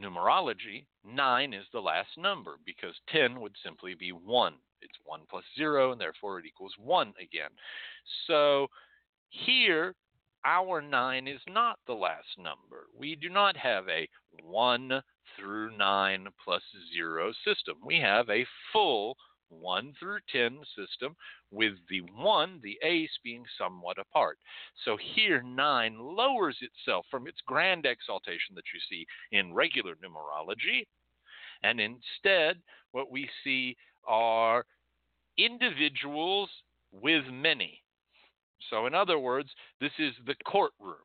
[0.00, 4.54] numerology, 9 is the last number because 10 would simply be 1.
[4.82, 7.50] It's 1 plus 0, and therefore it equals 1 again.
[8.26, 8.68] So
[9.30, 9.94] here,
[10.46, 12.86] our 9 is not the last number.
[12.96, 14.08] We do not have a
[14.44, 15.02] 1
[15.36, 16.62] through 9 plus
[16.96, 17.78] 0 system.
[17.84, 19.16] We have a full
[19.48, 21.16] 1 through 10 system
[21.50, 24.38] with the 1, the ace, being somewhat apart.
[24.84, 30.84] So here 9 lowers itself from its grand exaltation that you see in regular numerology.
[31.64, 32.58] And instead,
[32.92, 34.64] what we see are
[35.36, 36.50] individuals
[36.92, 37.82] with many.
[38.70, 39.50] So, in other words,
[39.80, 40.96] this is the courtroom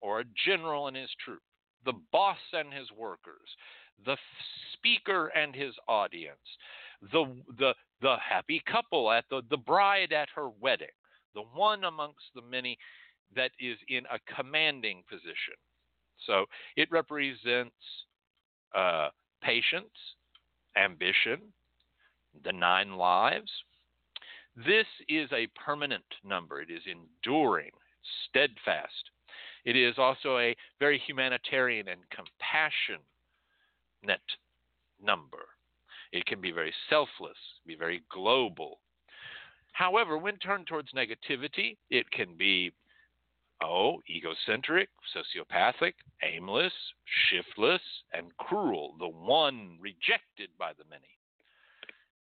[0.00, 1.42] or a general and his troop,
[1.84, 3.48] the boss and his workers,
[4.04, 4.16] the
[4.72, 6.38] speaker and his audience,
[7.12, 7.24] the,
[7.58, 10.88] the, the happy couple at the, the bride at her wedding,
[11.34, 12.78] the one amongst the many
[13.34, 15.54] that is in a commanding position.
[16.26, 16.46] So
[16.76, 17.74] it represents
[18.74, 19.08] uh,
[19.42, 19.90] patience,
[20.76, 21.40] ambition,
[22.44, 23.50] the nine lives.
[24.66, 26.60] This is a permanent number.
[26.60, 27.70] It is enduring,
[28.28, 29.10] steadfast.
[29.64, 33.00] It is also a very humanitarian and compassionate
[35.02, 35.46] number.
[36.12, 38.80] It can be very selfless, be very global.
[39.72, 42.72] However, when turned towards negativity, it can be
[43.62, 46.72] oh, egocentric, sociopathic, aimless,
[47.30, 47.82] shiftless,
[48.12, 51.19] and cruel, the one rejected by the many.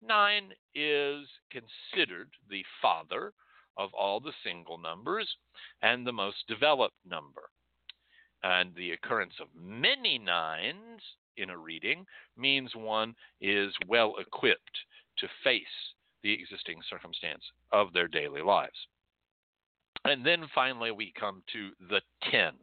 [0.01, 3.34] Nine is considered the father
[3.77, 5.38] of all the single numbers
[5.81, 7.49] and the most developed number.
[8.43, 11.01] And the occurrence of many nines
[11.38, 12.05] in a reading
[12.38, 14.85] means one is well equipped
[15.17, 15.93] to face
[16.23, 18.88] the existing circumstance of their daily lives.
[20.05, 22.01] And then finally, we come to the
[22.31, 22.53] 10.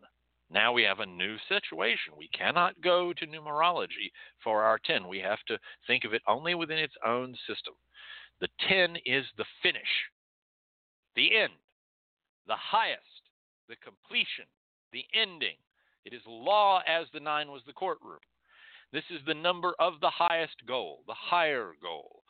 [0.50, 2.14] Now we have a new situation.
[2.16, 4.10] We cannot go to numerology
[4.42, 5.08] for our 10.
[5.08, 7.74] We have to think of it only within its own system.
[8.40, 9.82] The 10 is the finish,
[11.16, 11.52] the end,
[12.46, 13.00] the highest,
[13.68, 14.44] the completion,
[14.92, 15.56] the ending.
[16.04, 18.20] It is law as the 9 was the courtroom.
[18.92, 22.22] This is the number of the highest goal, the higher goal.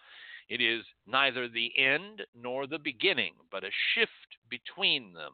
[0.48, 5.32] It is neither the end nor the beginning, but a shift between them,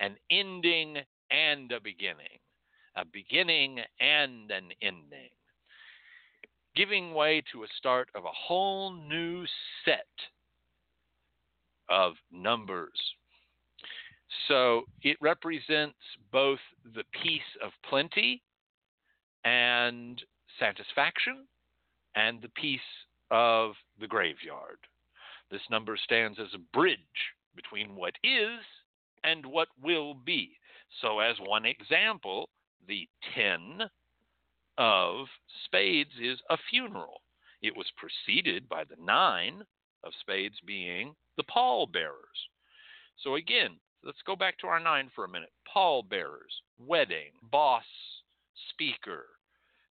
[0.00, 0.96] an ending
[1.30, 2.38] and a beginning,
[2.96, 5.30] a beginning and an ending,
[6.76, 9.44] giving way to a start of a whole new
[9.84, 10.06] set
[11.88, 12.98] of numbers.
[14.48, 15.98] So it represents
[16.32, 16.58] both
[16.94, 18.42] the peace of plenty
[19.44, 20.20] and
[20.58, 21.46] satisfaction
[22.14, 22.80] and the peace
[23.30, 24.78] of the graveyard.
[25.50, 26.98] This number stands as a bridge
[27.54, 28.60] between what is
[29.22, 30.56] and what will be.
[31.00, 32.48] So, as one example,
[32.86, 33.82] the 10
[34.78, 35.26] of
[35.64, 37.22] spades is a funeral.
[37.62, 39.62] It was preceded by the 9
[40.02, 42.48] of spades being the pallbearers.
[43.22, 45.52] So, again, let's go back to our 9 for a minute.
[45.72, 47.84] Pallbearers, wedding, boss,
[48.70, 49.26] speaker,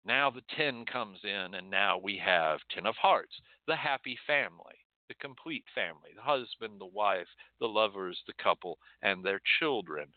[0.06, 3.34] now the 10 comes in, and now we have 10 of hearts,
[3.68, 7.28] the happy family, the complete family, the husband, the wife,
[7.60, 10.08] the lovers, the couple, and their children.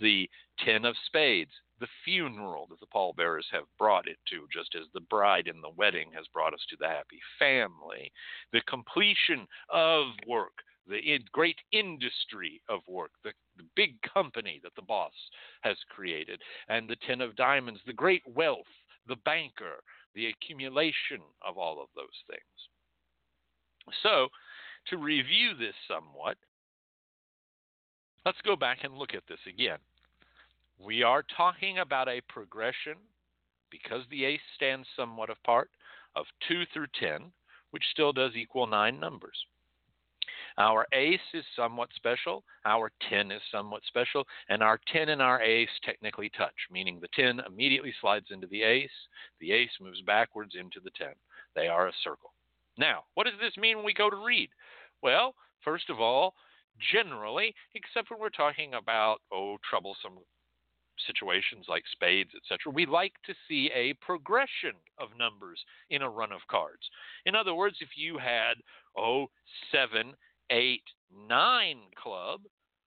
[0.00, 0.28] The
[0.64, 1.50] 10 of spades,
[1.80, 5.70] the funeral that the pallbearers have brought it to, just as the bride in the
[5.76, 8.10] wedding has brought us to the happy family.
[8.52, 14.82] The completion of work, the great industry of work, the, the, big company that the
[14.82, 15.12] boss
[15.62, 18.66] has created, and the Ten of Diamonds, the great wealth
[19.08, 19.82] the banker,
[20.14, 22.68] the accumulation of all of those things.
[24.02, 24.28] So,
[24.88, 26.36] to review this somewhat,
[28.24, 29.78] let's go back and look at this again.
[30.78, 32.96] We are talking about a progression,
[33.70, 35.70] because the ace stands somewhat apart,
[36.14, 37.32] of 2 through 10,
[37.70, 39.36] which still does equal 9 numbers.
[40.58, 45.42] Our ace is somewhat special, our 10 is somewhat special, and our 10 and our
[45.42, 48.90] ace technically touch, meaning the 10 immediately slides into the ace,
[49.40, 51.08] the ace moves backwards into the 10.
[51.54, 52.32] They are a circle.
[52.78, 54.50] Now, what does this mean when we go to read?
[55.02, 55.34] Well,
[55.64, 56.34] first of all,
[56.92, 60.18] generally, except when we're talking about, oh, troublesome
[61.06, 66.32] situations like spades, etc., we like to see a progression of numbers in a run
[66.32, 66.88] of cards.
[67.24, 68.54] In other words, if you had,
[68.96, 69.26] oh,
[69.72, 70.14] seven
[70.50, 70.84] eight,
[71.28, 72.40] nine club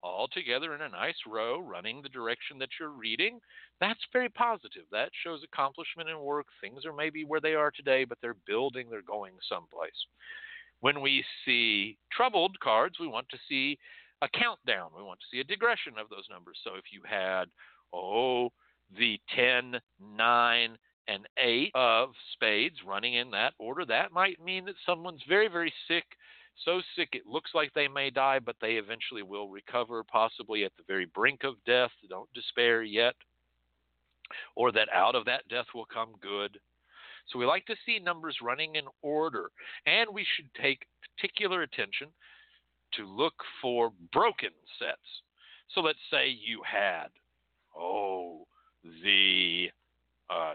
[0.02, 3.40] all together in a nice row running the direction that you're reading,
[3.80, 4.84] that's very positive.
[4.92, 6.48] That shows accomplishment in work.
[6.62, 9.92] Things are maybe where they are today, but they're building, they're going someplace.
[10.82, 13.78] When we see troubled cards, we want to see
[14.22, 14.92] a countdown.
[14.96, 16.58] We want to see a digression of those numbers.
[16.64, 17.46] So if you had,
[17.94, 18.50] oh,
[18.98, 19.80] the 10,
[20.16, 20.78] 9,
[21.08, 25.74] and 8 of spades running in that order, that might mean that someone's very, very
[25.88, 26.06] sick
[26.66, 30.74] so sick it looks like they may die, but they eventually will recover, possibly at
[30.78, 31.92] the very brink of death.
[32.10, 33.16] Don't despair yet.
[34.56, 36.60] Or that out of that death will come good.
[37.32, 39.52] So we like to see numbers running in order,
[39.86, 42.08] and we should take particular attention
[42.94, 44.50] to look for broken
[44.80, 44.98] sets.
[45.76, 47.10] So let's say you had,
[47.78, 48.48] oh,
[49.04, 49.68] the
[50.30, 50.54] uh,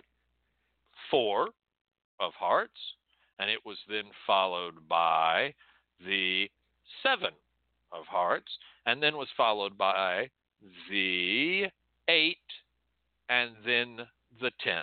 [1.10, 1.50] four
[2.18, 2.80] of hearts,
[3.38, 5.54] and it was then followed by
[6.04, 6.50] the
[7.02, 7.30] seven
[7.92, 8.50] of hearts,
[8.86, 10.28] and then was followed by
[10.90, 11.66] the
[12.08, 12.38] eight,
[13.28, 14.06] and then
[14.40, 14.82] the ten.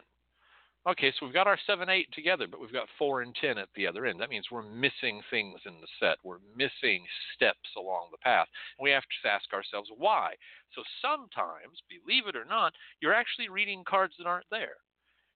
[0.88, 3.70] Okay, so we've got our seven, eight together, but we've got four and ten at
[3.76, 4.20] the other end.
[4.20, 6.18] That means we're missing things in the set.
[6.24, 7.06] We're missing
[7.36, 8.48] steps along the path.
[8.80, 10.34] We have to ask ourselves why.
[10.74, 14.78] So sometimes, believe it or not, you're actually reading cards that aren't there.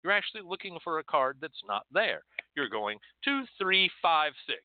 [0.02, 2.22] You're actually looking for a card that's not there.
[2.56, 4.62] You're going two, three, five, six.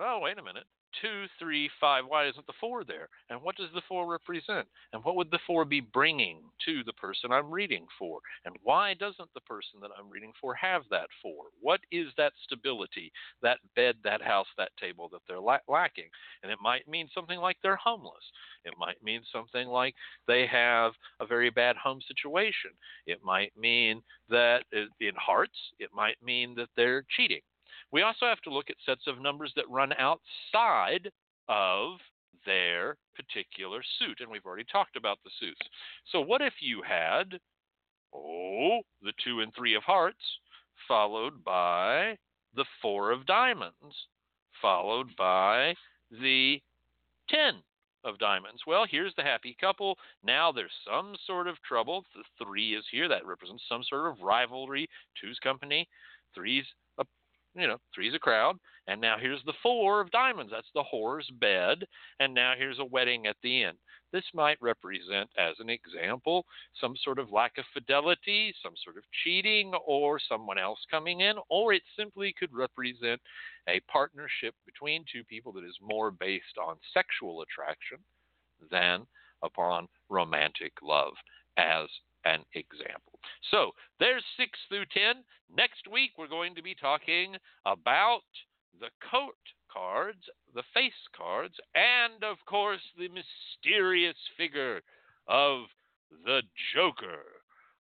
[0.00, 0.66] Oh, wait a minute.
[1.00, 2.04] Two, three, five.
[2.06, 3.08] Why isn't the four there?
[3.30, 4.68] And what does the four represent?
[4.92, 8.20] And what would the four be bringing to the person I'm reading for?
[8.44, 11.44] And why doesn't the person that I'm reading for have that four?
[11.60, 13.10] What is that stability,
[13.42, 16.10] that bed, that house, that table that they're la- lacking?
[16.42, 18.24] And it might mean something like they're homeless.
[18.64, 19.94] It might mean something like
[20.28, 22.72] they have a very bad home situation.
[23.06, 27.40] It might mean that uh, in hearts, it might mean that they're cheating.
[27.92, 31.10] We also have to look at sets of numbers that run outside
[31.48, 31.98] of
[32.46, 34.20] their particular suit.
[34.20, 35.60] And we've already talked about the suits.
[36.10, 37.38] So, what if you had,
[38.14, 40.22] oh, the two and three of hearts,
[40.88, 42.16] followed by
[42.54, 43.94] the four of diamonds,
[44.60, 45.74] followed by
[46.10, 46.60] the
[47.28, 47.62] 10
[48.04, 48.62] of diamonds.
[48.66, 49.96] Well, here's the happy couple.
[50.24, 52.04] Now there's some sort of trouble.
[52.14, 53.08] The three is here.
[53.08, 54.88] That represents some sort of rivalry.
[55.20, 55.88] Two's company.
[56.34, 56.66] Three's
[57.54, 58.56] you know, three's a crowd.
[58.88, 60.52] And now here's the four of diamonds.
[60.52, 61.84] That's the whore's bed.
[62.18, 63.78] And now here's a wedding at the end.
[64.12, 66.44] This might represent, as an example,
[66.80, 71.36] some sort of lack of fidelity, some sort of cheating, or someone else coming in,
[71.48, 73.20] or it simply could represent
[73.68, 77.98] a partnership between two people that is more based on sexual attraction
[78.70, 79.06] than
[79.42, 81.14] upon romantic love,
[81.56, 81.88] as
[82.24, 83.11] an example.
[83.50, 85.22] So there's 6 through 10.
[85.54, 87.36] Next week, we're going to be talking
[87.66, 88.22] about
[88.80, 89.34] the coat
[89.72, 90.18] cards,
[90.54, 94.80] the face cards, and of course, the mysterious figure
[95.28, 95.64] of
[96.24, 96.42] the
[96.74, 97.24] Joker.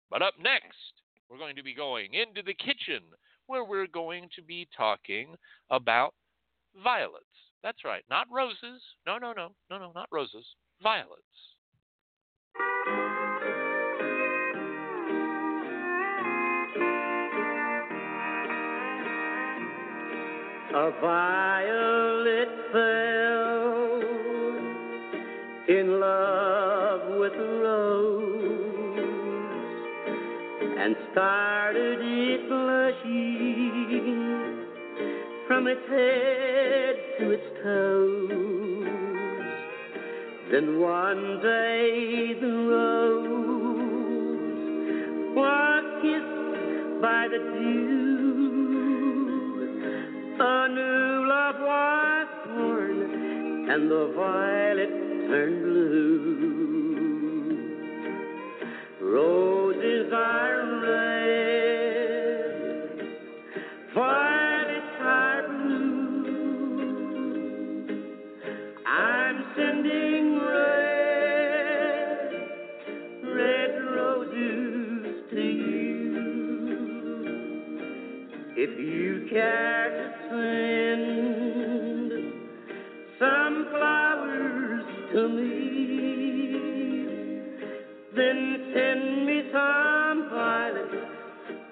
[0.09, 0.93] But up next,
[1.29, 3.03] we're going to be going into the kitchen
[3.47, 5.35] where we're going to be talking
[5.69, 6.13] about
[6.83, 7.25] violets.
[7.63, 8.81] That's right, not roses.
[9.05, 10.45] No, no, no, no, no, not roses.
[10.81, 11.17] Violets.
[20.71, 24.01] A violet fell
[25.67, 28.99] in love with a rose
[30.77, 33.87] and started it blushing
[35.47, 38.85] from its head to its toes.
[40.51, 43.25] Then one day the rose
[45.35, 48.18] was kissed by the dew.
[50.41, 54.89] A new love was born, and the violet
[55.27, 55.99] turned blue.
[59.01, 61.18] Roses are red,
[85.19, 85.43] to me,
[88.15, 88.39] then
[88.73, 90.95] send me some violets.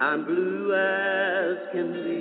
[0.00, 2.18] I'm blue as can be.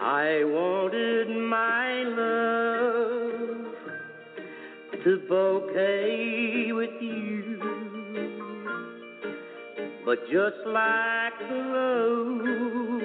[0.00, 3.74] I wanted my love
[5.04, 6.97] to bouquet with
[10.08, 12.96] but just like the rose,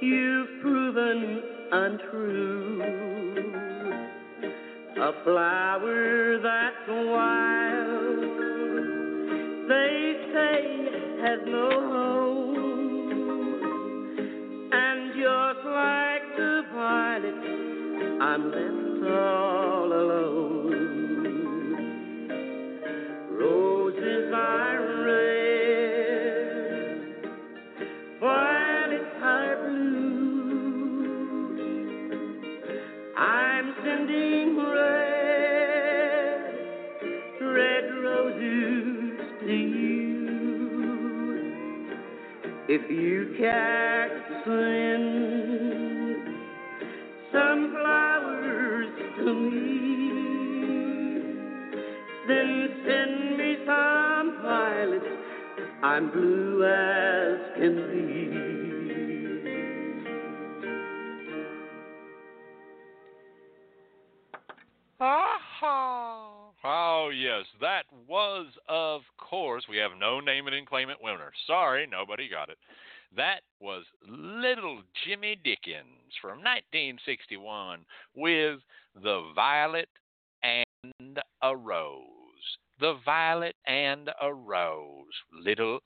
[0.00, 2.80] you've proven untrue.
[5.02, 8.20] A flower that's wild,
[9.68, 10.62] they say
[11.22, 13.00] has no home,
[14.72, 17.42] and just like the violet,
[18.22, 19.67] I'm left alone.
[43.48, 44.08] You care
[44.44, 44.50] to
[47.32, 50.08] some flowers to me,
[52.28, 55.06] then send me some violets.
[55.82, 58.18] I'm blue as can be.
[65.00, 66.50] Aha!
[66.64, 71.32] Oh, yes, that was, of course, we have no name it and claim it winner.
[71.46, 72.58] Sorry, nobody got it.
[73.18, 77.80] That was Little Jimmy Dickens from 1961
[78.14, 78.60] with
[78.94, 79.88] The Violet
[80.44, 82.04] and a Rose.
[82.78, 85.06] The Violet and a Rose.
[85.32, 85.80] Little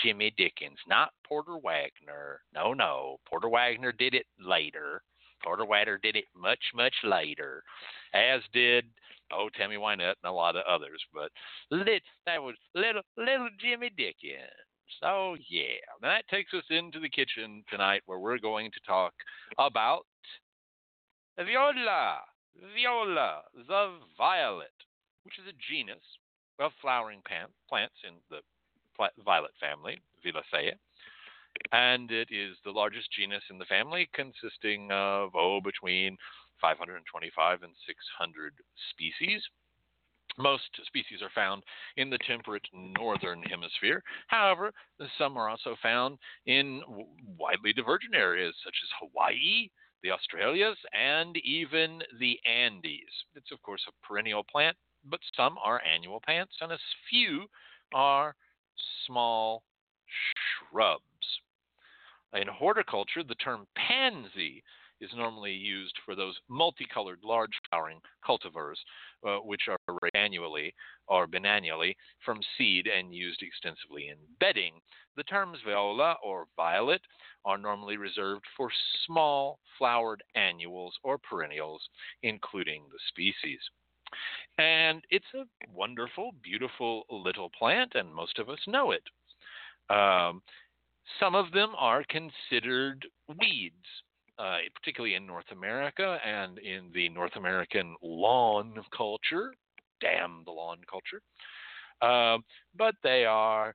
[0.00, 2.42] Jimmy Dickens, not Porter Wagoner.
[2.54, 3.16] No, no.
[3.28, 5.02] Porter Wagoner did it later.
[5.42, 7.64] Porter Wagoner did it much, much later,
[8.14, 8.84] as did
[9.32, 11.02] oh Tammy Wynette and a lot of others.
[11.12, 11.32] But
[11.72, 14.69] lit, that was little little Jimmy Dickens.
[15.00, 19.14] So yeah, now that takes us into the kitchen tonight, where we're going to talk
[19.58, 20.06] about
[21.38, 22.18] viola,
[22.74, 24.74] viola, the violet,
[25.24, 26.04] which is a genus
[26.58, 27.22] of flowering
[27.68, 28.40] plants in the
[29.24, 30.74] violet family, Violaceae.
[31.72, 36.16] And it is the largest genus in the family, consisting of, oh, between
[36.60, 38.54] 525 and 600
[38.92, 39.42] species.
[40.40, 41.62] Most species are found
[41.96, 44.02] in the temperate northern hemisphere.
[44.28, 44.72] However,
[45.18, 46.82] some are also found in
[47.38, 49.68] widely divergent areas such as Hawaii,
[50.02, 53.24] the Australias, and even the Andes.
[53.34, 56.78] It's, of course, a perennial plant, but some are annual plants, and a
[57.10, 57.46] few
[57.92, 58.34] are
[59.06, 59.62] small
[60.70, 61.02] shrubs.
[62.32, 64.62] In horticulture, the term pansy
[65.00, 68.76] is normally used for those multicolored large flowering cultivars,
[69.26, 70.74] uh, which are raised annually
[71.08, 71.94] or biennially
[72.24, 74.74] from seed and used extensively in bedding.
[75.16, 77.00] The terms viola or violet
[77.44, 78.70] are normally reserved for
[79.06, 81.82] small flowered annuals or perennials,
[82.22, 83.60] including the species.
[84.58, 89.02] And it's a wonderful, beautiful little plant, and most of us know it.
[89.88, 90.42] Um,
[91.18, 93.86] some of them are considered weeds,
[94.40, 99.52] uh, particularly in North America and in the North American lawn culture.
[100.00, 101.20] Damn the lawn culture.
[102.00, 102.38] Uh,
[102.76, 103.74] but they are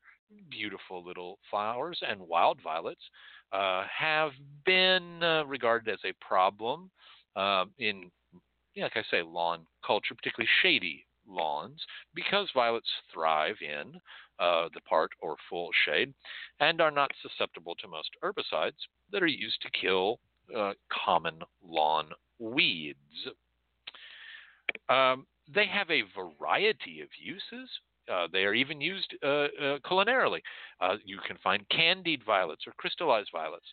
[0.49, 3.01] beautiful little flowers, and wild violets
[3.53, 4.31] uh, have
[4.65, 6.89] been uh, regarded as a problem
[7.35, 8.09] uh, in,
[8.75, 11.79] like I say, lawn culture, particularly shady lawns,
[12.15, 13.99] because violets thrive in
[14.39, 16.13] uh, the part or full shade
[16.59, 18.81] and are not susceptible to most herbicides
[19.11, 20.19] that are used to kill
[20.55, 20.73] uh,
[21.05, 22.09] common lawn
[22.39, 22.97] weeds.
[24.89, 27.69] Um, they have a variety of uses.
[28.11, 30.41] Uh, they are even used uh, uh, culinarily.
[30.79, 33.65] Uh, you can find candied violets or crystallized violets.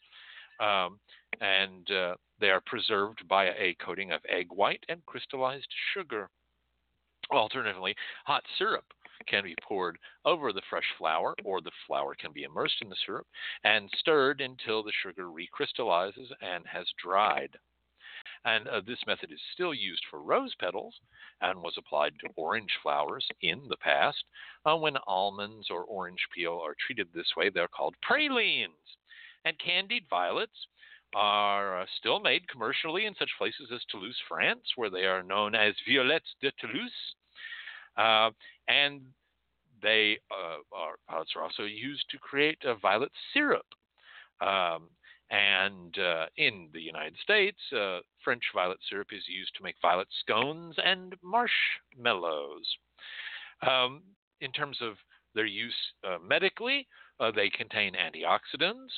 [0.61, 0.99] Um,
[1.41, 1.87] and
[2.41, 6.29] they are preserved by a coating of egg white and crystallized sugar.
[7.31, 7.95] Alternatively,
[8.27, 8.85] hot syrup
[9.27, 12.97] can be poured over the fresh flower, or the flower can be immersed in the
[13.07, 13.27] syrup
[13.65, 17.59] and stirred until the sugar recrystallizes and has dried.
[18.45, 20.95] And uh, this method is still used for rose petals
[21.41, 24.25] and was applied to orange flowers in the past.
[24.65, 28.97] Uh, when almonds or orange peel are treated this way, they're called pralines.
[29.45, 30.67] And candied violets
[31.15, 35.55] are uh, still made commercially in such places as Toulouse, France, where they are known
[35.55, 37.15] as violettes de Toulouse.
[37.97, 38.31] Uh,
[38.69, 39.03] and
[39.83, 43.67] they uh, are, are, also used to create a violet syrup.
[44.41, 44.89] Um,
[45.31, 50.09] and uh, in the United States, uh, French violet syrup is used to make violet
[50.21, 52.67] scones and marshmallows.
[53.67, 54.03] Um,
[54.41, 54.95] in terms of
[55.35, 55.75] their use
[56.05, 56.87] uh, medically,
[57.19, 58.93] uh, they contain antioxidants.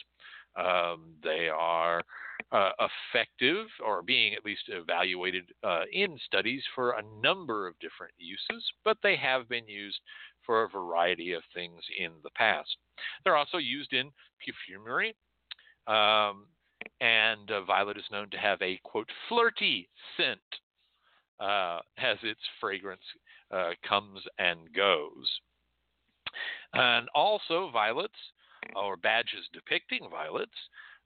[0.57, 2.03] Um, they are
[2.53, 8.15] uh, effective or being at least evaluated uh, in studies for a number of different
[8.19, 10.01] uses, but they have been used
[10.45, 12.77] for a variety of things in the past.
[13.25, 14.11] They're also used in
[14.45, 15.15] perfumery,
[15.87, 16.47] um,
[17.01, 20.41] and uh, violet is known to have a quote flirty scent
[21.41, 23.03] uh, as its fragrance
[23.51, 25.41] uh, comes and goes.
[26.73, 28.13] And also, violets
[28.75, 30.51] or badges depicting violets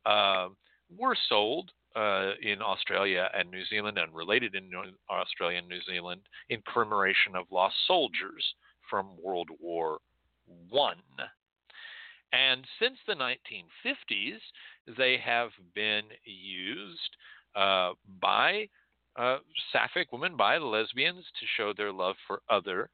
[0.07, 0.49] uh,
[0.97, 4.71] were sold uh, in Australia and New Zealand and related in
[5.11, 8.55] Australia and New Zealand in commemoration of lost soldiers
[8.89, 9.99] from World War
[10.69, 11.03] One.
[12.33, 14.39] And since the 1950s,
[14.97, 17.17] they have been used
[17.57, 18.69] uh, by
[19.17, 19.39] uh,
[19.73, 22.91] sapphic women, by lesbians, to show their love for other.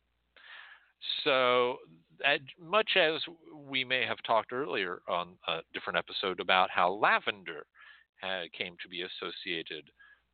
[1.25, 1.79] So,
[2.25, 3.21] as much as
[3.69, 7.67] we may have talked earlier on a different episode about how lavender
[8.57, 9.85] came to be associated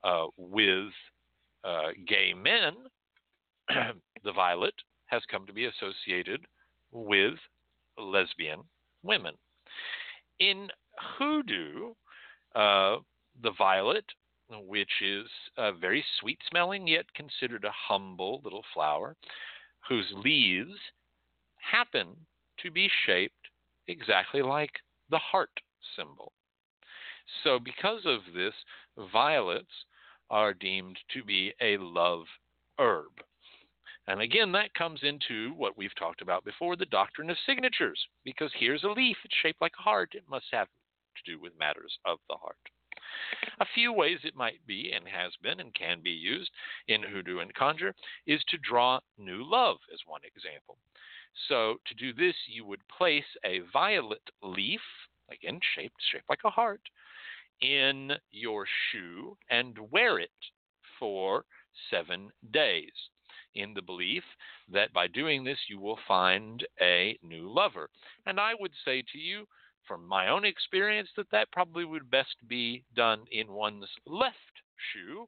[0.05, 0.93] uh, with
[1.65, 2.75] uh, gay men,
[4.25, 4.75] the violet
[5.07, 6.41] has come to be associated
[6.93, 7.35] with
[7.99, 8.61] lesbian
[9.03, 9.35] women.
[10.39, 10.69] In
[11.19, 11.93] hoodoo,
[12.55, 12.97] uh,
[13.43, 14.05] the violet,
[14.67, 15.27] which is
[15.57, 19.17] uh, very sweet smelling yet considered a humble little flower,
[19.89, 20.79] whose leaves
[21.57, 22.09] happen
[22.63, 23.35] to be shaped
[23.89, 24.73] exactly like
[25.11, 25.51] the heart
[25.97, 26.33] symbol.
[27.45, 28.55] So, because of this,
[29.13, 29.85] violets
[30.31, 32.25] are deemed to be a love
[32.79, 33.13] herb.
[34.07, 38.51] And again, that comes into what we've talked about before the doctrine of signatures, because
[38.55, 41.97] here's a leaf, it's shaped like a heart, it must have to do with matters
[42.05, 42.57] of the heart.
[43.61, 46.51] A few ways it might be, and has been, and can be used
[46.89, 47.95] in hoodoo and conjure,
[48.27, 50.79] is to draw new love, as one example.
[51.49, 54.81] So, to do this, you would place a violet leaf,
[55.31, 56.83] again shaped shaped like a heart,
[57.63, 60.31] in your shoe and wear it
[60.99, 61.45] for
[61.91, 62.93] seven days
[63.55, 64.23] in the belief
[64.73, 67.89] that by doing this you will find a new lover.
[68.27, 69.47] And I would say to you,
[69.87, 74.37] from my own experience, that that probably would best be done in one's left
[74.93, 75.27] shoe,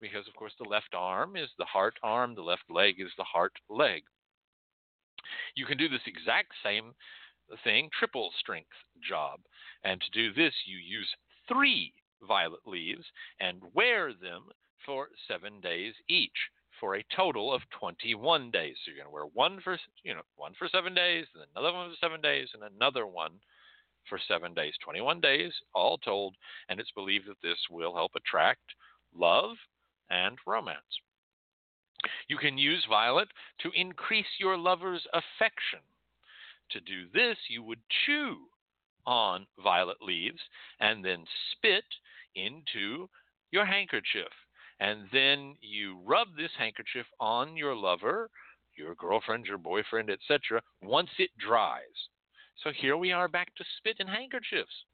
[0.00, 3.24] because of course the left arm is the heart arm, the left leg is the
[3.24, 4.04] heart leg.
[5.56, 6.92] You can do this exact same
[7.64, 9.40] thing, triple strength job.
[9.82, 11.08] And to do this, you use
[11.48, 11.92] three
[12.26, 13.04] violet leaves
[13.40, 14.44] and wear them
[14.84, 16.30] for seven days each
[16.80, 18.76] for a total of 21 days.
[18.84, 21.72] So you're going to wear one for, you know, one for seven days, and another
[21.72, 23.32] one for seven days, and another one
[24.08, 24.74] for seven days.
[24.84, 26.34] 21 days, all told,
[26.68, 28.62] and it's believed that this will help attract
[29.16, 29.56] love
[30.10, 30.78] and romance.
[32.28, 33.28] You can use violet
[33.60, 35.80] to increase your lover's affection.
[36.70, 38.36] To do this, you would chew
[39.06, 40.40] on violet leaves
[40.80, 41.84] and then spit
[42.34, 43.08] into
[43.50, 44.28] your handkerchief
[44.80, 48.30] and then you rub this handkerchief on your lover,
[48.76, 52.08] your girlfriend, your boyfriend, etc., once it dries.
[52.62, 54.84] So here we are back to spit and handkerchiefs.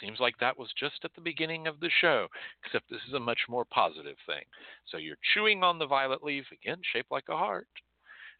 [0.00, 2.28] Seems like that was just at the beginning of the show,
[2.62, 4.44] except this is a much more positive thing.
[4.86, 7.68] So you're chewing on the violet leaf, again, shaped like a heart,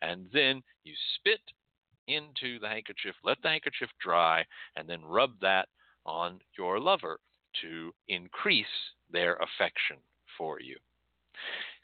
[0.03, 1.41] and then you spit
[2.09, 4.45] into the handkerchief, let the handkerchief dry,
[4.77, 5.69] and then rub that
[6.05, 7.21] on your lover
[7.63, 8.67] to increase
[9.11, 9.97] their affection
[10.37, 10.77] for you.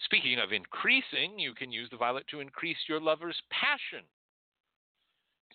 [0.05, 4.05] Speaking of increasing, you can use the violet to increase your lover's passion.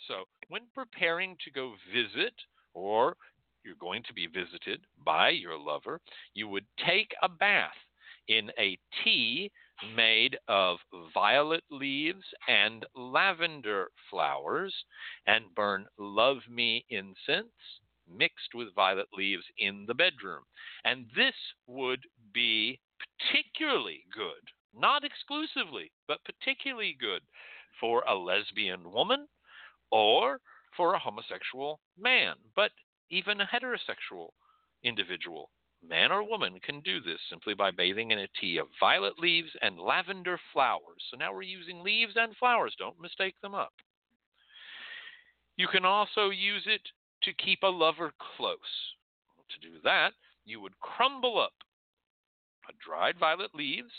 [0.08, 2.34] So, when preparing to go visit
[2.74, 3.16] or
[3.64, 6.00] you're going to be visited by your lover,
[6.34, 7.76] you would take a bath
[8.28, 9.52] in a tea
[9.96, 10.78] made of
[11.14, 14.74] violet leaves and lavender flowers
[15.28, 17.80] and burn love me incense
[18.12, 20.44] mixed with violet leaves in the bedroom.
[20.84, 21.36] And this
[21.68, 22.02] would
[22.34, 22.80] be
[23.20, 27.22] particularly good, not exclusively, but particularly good
[27.80, 29.28] for a lesbian woman
[29.92, 30.40] or
[30.76, 32.72] for a homosexual man, but
[33.10, 34.30] even a heterosexual
[34.84, 35.50] individual.
[35.88, 39.50] Man or woman can do this simply by bathing in a tea of violet leaves
[39.62, 41.04] and lavender flowers.
[41.10, 42.76] So now we're using leaves and flowers.
[42.78, 43.74] Don't mistake them up.
[45.58, 46.82] You can also use it
[47.24, 48.58] to keep a lover close.
[49.50, 50.14] To do that,
[50.46, 51.54] you would crumble up
[52.78, 53.92] dried violet leaves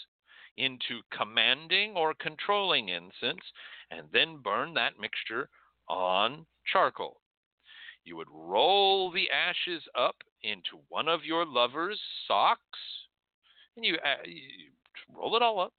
[0.57, 3.45] into commanding or controlling incense
[3.91, 5.49] and then burn that mixture
[5.89, 7.21] on charcoal.
[8.05, 12.79] You would roll the ashes up into one of your lover's socks
[13.77, 14.71] and you, uh, you
[15.15, 15.75] roll it all up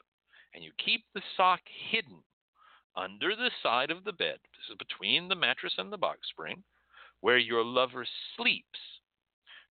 [0.54, 2.20] and you keep the sock hidden
[2.96, 4.38] under the side of the bed.
[4.54, 6.64] This is between the mattress and the box spring
[7.22, 8.80] where your lover sleeps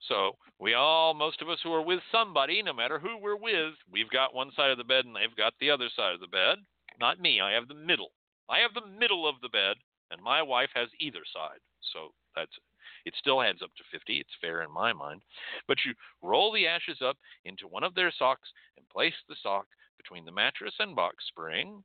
[0.08, 3.74] so we all, most of us who are with somebody, no matter who we're with,
[3.90, 6.26] we've got one side of the bed and they've got the other side of the
[6.26, 6.58] bed.
[6.98, 7.40] Not me.
[7.40, 8.12] I have the middle.
[8.48, 9.76] I have the middle of the bed,
[10.10, 11.60] and my wife has either side.
[11.92, 12.56] So that's
[13.04, 13.14] it.
[13.18, 14.18] Still adds up to 50.
[14.18, 15.22] It's fair in my mind.
[15.68, 19.66] But you roll the ashes up into one of their socks and place the sock
[19.96, 21.82] between the mattress and box spring,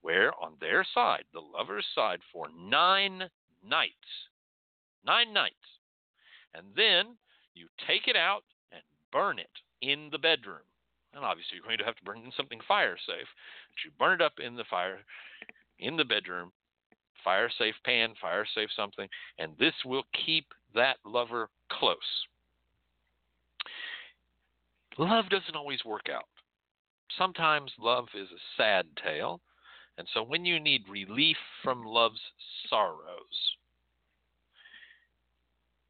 [0.00, 3.28] where on their side, the lover's side, for nine
[3.62, 3.94] nights.
[5.04, 5.54] Nine nights.
[6.54, 7.16] And then
[7.54, 9.50] you take it out and burn it
[9.80, 10.64] in the bedroom.
[11.14, 13.28] And obviously, you're going to have to bring in something fire safe.
[13.68, 15.00] But you burn it up in the fire,
[15.78, 16.52] in the bedroom,
[17.24, 19.08] fire safe pan, fire safe something,
[19.38, 21.96] and this will keep that lover close.
[24.98, 26.28] Love doesn't always work out.
[27.18, 29.40] Sometimes love is a sad tale,
[29.98, 32.20] and so when you need relief from love's
[32.68, 33.56] sorrows,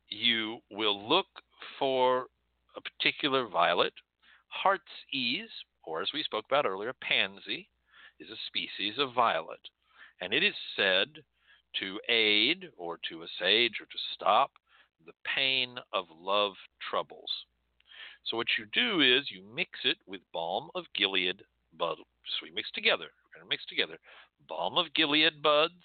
[0.09, 1.27] you will look
[1.79, 2.27] for
[2.77, 3.93] a particular violet.
[4.49, 4.83] Heart's
[5.13, 5.51] ease,
[5.85, 7.69] or as we spoke about earlier, pansy,
[8.21, 9.61] is a species of violet.
[10.23, 11.09] And it is said
[11.81, 14.53] to aid or to assuage or to stop
[15.05, 16.53] the pain of love
[16.89, 17.31] troubles.
[18.25, 21.43] So what you do is you mix it with balm of Gilead
[21.77, 22.01] buds.
[22.25, 23.07] So we mix together.
[23.11, 23.99] We're going to mix together
[24.49, 25.83] balm of Gilead buds,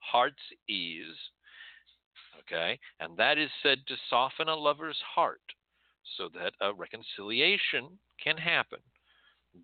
[0.00, 1.16] heart's ease,
[2.40, 2.78] Okay?
[3.00, 5.40] And that is said to soften a lover's heart
[6.16, 8.80] so that a reconciliation can happen.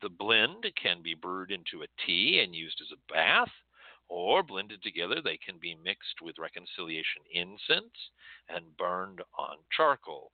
[0.01, 3.51] The blend can be brewed into a tea and used as a bath,
[4.09, 7.95] or blended together, they can be mixed with reconciliation incense
[8.49, 10.33] and burned on charcoal.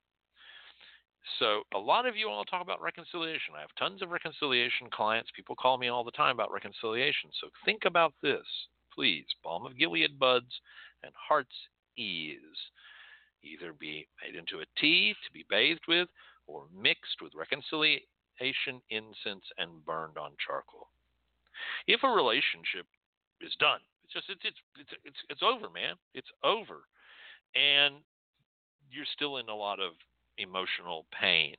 [1.39, 3.55] So, a lot of you all talk about reconciliation.
[3.57, 5.31] I have tons of reconciliation clients.
[5.35, 7.31] People call me all the time about reconciliation.
[7.41, 8.45] So, think about this,
[8.93, 9.25] please.
[9.43, 10.61] Balm of Gilead buds
[11.03, 11.55] and heart's
[11.97, 12.39] ease.
[13.43, 16.07] Either be made into a tea to be bathed with
[16.47, 20.87] or mixed with reconciliation incense and burned on charcoal.
[21.87, 22.85] If a relationship
[23.41, 25.95] is done, it's just it's it's it's it's, it's over, man.
[26.13, 26.85] It's over.
[27.55, 27.95] And
[28.89, 29.93] you're still in a lot of
[30.37, 31.55] emotional pain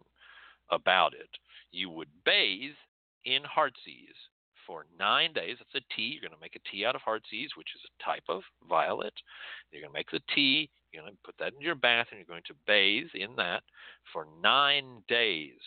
[0.70, 1.30] about it.
[1.72, 2.76] You would bathe
[3.24, 4.16] in heartsease
[4.66, 5.56] for nine days.
[5.60, 6.12] It's a tea.
[6.12, 9.14] You're going to make a tea out of heartsease, which is a type of violet.
[9.70, 10.68] You're going to make the tea.
[10.92, 13.62] You're going to put that in your bath, and you're going to bathe in that
[14.12, 15.60] for nine days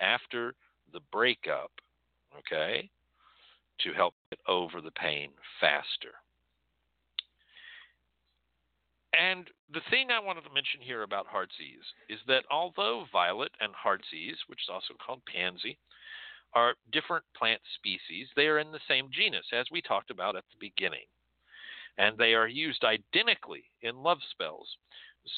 [0.00, 0.54] after
[0.92, 1.70] the breakup.
[2.38, 2.90] Okay,
[3.80, 5.30] to help get over the pain
[5.60, 6.14] faster.
[9.18, 13.72] And the thing I wanted to mention here about heartsease is that although violet and
[13.74, 15.78] heartsease, which is also called pansy,
[16.52, 20.44] are different plant species, they are in the same genus as we talked about at
[20.50, 21.06] the beginning.
[21.98, 24.76] And they are used identically in love spells,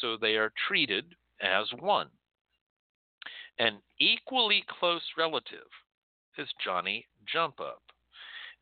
[0.00, 2.08] so they are treated as one.
[3.58, 5.70] An equally close relative
[6.36, 7.82] is Johnny Jump Up.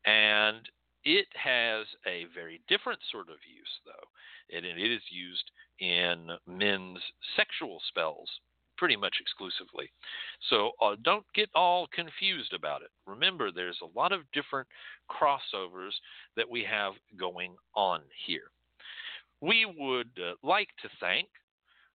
[0.07, 0.67] And
[1.03, 4.07] it has a very different sort of use, though
[4.49, 6.99] it is used in men's
[7.35, 8.29] sexual spells
[8.77, 9.91] pretty much exclusively.
[10.49, 12.89] So uh, don't get all confused about it.
[13.05, 14.67] Remember, there's a lot of different
[15.09, 15.93] crossovers
[16.35, 18.51] that we have going on here.
[19.41, 21.27] We would uh, like to thank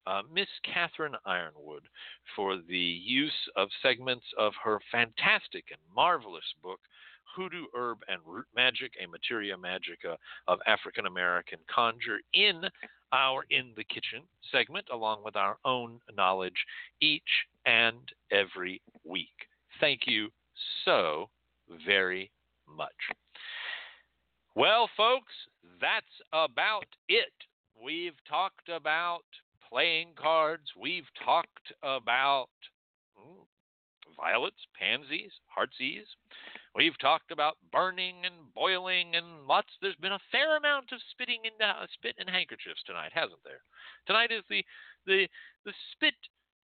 [0.06, 1.86] uh, Miss Catherine Yronwode
[2.34, 6.80] for the use of segments of her fantastic and marvelous book,
[7.34, 10.16] hoodoo herb and root magic, a materia magica
[10.48, 12.64] of African American conjure in
[13.12, 16.64] our In the Kitchen segment, along with our own knowledge
[17.00, 17.22] each
[17.66, 18.00] and
[18.30, 19.28] every week.
[19.80, 20.30] Thank you
[20.84, 21.28] so
[21.86, 22.30] very
[22.68, 22.90] much.
[24.54, 25.32] Well, folks,
[25.80, 27.32] that's about it.
[27.82, 29.24] We've talked about
[29.68, 32.50] playing cards, we've talked about
[33.16, 33.42] hmm,
[34.16, 36.06] violets, pansies, heartsease.
[36.74, 39.68] We've talked about burning and boiling and lots.
[39.80, 43.60] There's been a fair amount of spitting in uh, spit and handkerchiefs tonight, hasn't there?
[44.06, 44.64] Tonight is the
[45.06, 45.28] the
[45.66, 46.14] the spit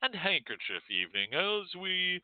[0.01, 2.23] and handkerchief evening as we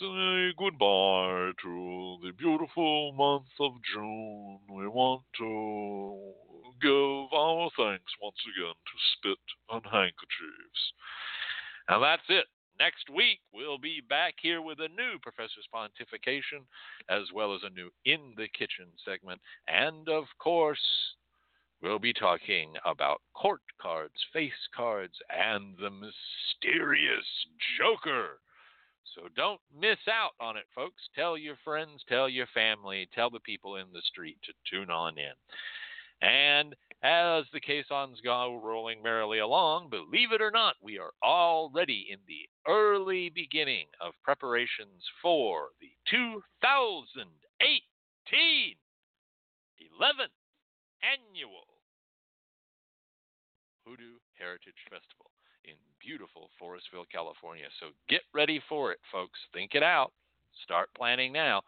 [0.00, 4.60] say goodbye to the beautiful month of June.
[4.72, 6.32] We want to
[6.80, 10.82] give our thanks once again to spit and handkerchiefs.
[11.88, 12.46] And that's it.
[12.78, 16.64] Next week, we'll be back here with a new Professor's Pontification,
[17.08, 19.40] as well as a new In the Kitchen segment.
[19.66, 20.78] And of course,
[21.82, 27.26] we'll be talking about court cards, face cards, and the mysterious
[27.78, 28.40] Joker.
[29.14, 31.02] So don't miss out on it, folks.
[31.14, 35.14] Tell your friends, tell your family, tell the people in the street to tune on
[35.16, 35.32] in.
[36.26, 36.74] And
[37.06, 42.18] as the caissons go rolling merrily along, believe it or not, we are already in
[42.26, 48.76] the early beginning of preparations for the 2018
[49.96, 50.36] 11th
[51.00, 51.64] annual
[53.86, 55.30] Hoodoo Heritage Festival
[55.64, 57.66] in beautiful Forestville, California.
[57.80, 59.38] So get ready for it, folks.
[59.54, 60.12] Think it out.
[60.64, 61.62] Start planning now.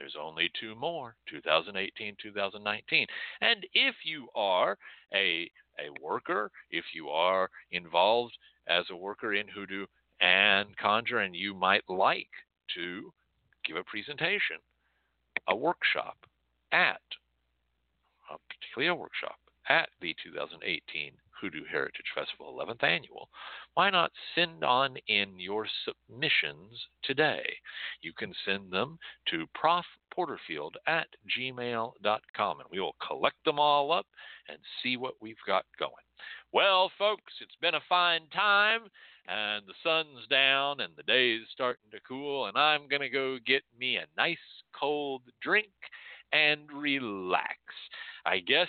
[0.00, 3.06] There's only two more 2018, 2019.
[3.42, 4.78] And if you are
[5.12, 8.32] a, a worker, if you are involved
[8.66, 9.84] as a worker in Hoodoo
[10.22, 12.30] and Conjure, and you might like
[12.76, 13.12] to
[13.66, 14.56] give a presentation,
[15.48, 16.16] a workshop
[16.72, 17.02] at,
[18.48, 23.28] particularly a workshop at the 2018 Hoodoo Heritage Festival 11th Annual,
[23.74, 27.44] why not send on in your submissions today?
[28.02, 28.98] You can send them
[29.30, 31.06] to profporterfield at
[31.38, 34.06] gmail.com and we will collect them all up
[34.48, 35.92] and see what we've got going.
[36.52, 38.82] Well, folks, it's been a fine time
[39.28, 43.38] and the sun's down and the day's starting to cool and I'm going to go
[43.46, 44.36] get me a nice
[44.78, 45.70] cold drink
[46.32, 47.58] and relax.
[48.26, 48.68] I guess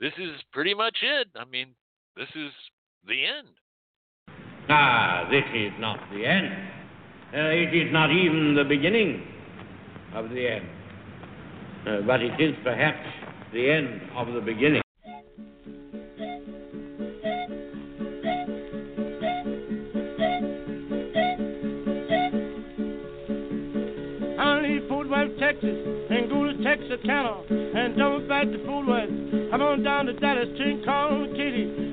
[0.00, 1.28] this is pretty much it.
[1.36, 1.74] I mean,
[2.16, 2.50] this is
[3.06, 3.48] the end.
[4.68, 6.52] Ah, this is not the end.
[7.32, 9.22] Uh, it is not even the beginning
[10.14, 10.66] of the end.
[11.86, 12.98] Uh, but it is perhaps
[13.52, 14.82] the end of the beginning.
[25.38, 25.76] Texas
[26.10, 29.10] and go to Texas Texarkana and double back to Fort Worth.
[29.52, 31.85] I'm on down to Dallas to call Kitty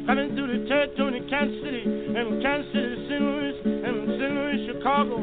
[0.67, 3.21] territory, Kansas City, and Kansas City, St.
[3.21, 4.33] Louis, and St.
[4.37, 5.15] Louis, Chicago,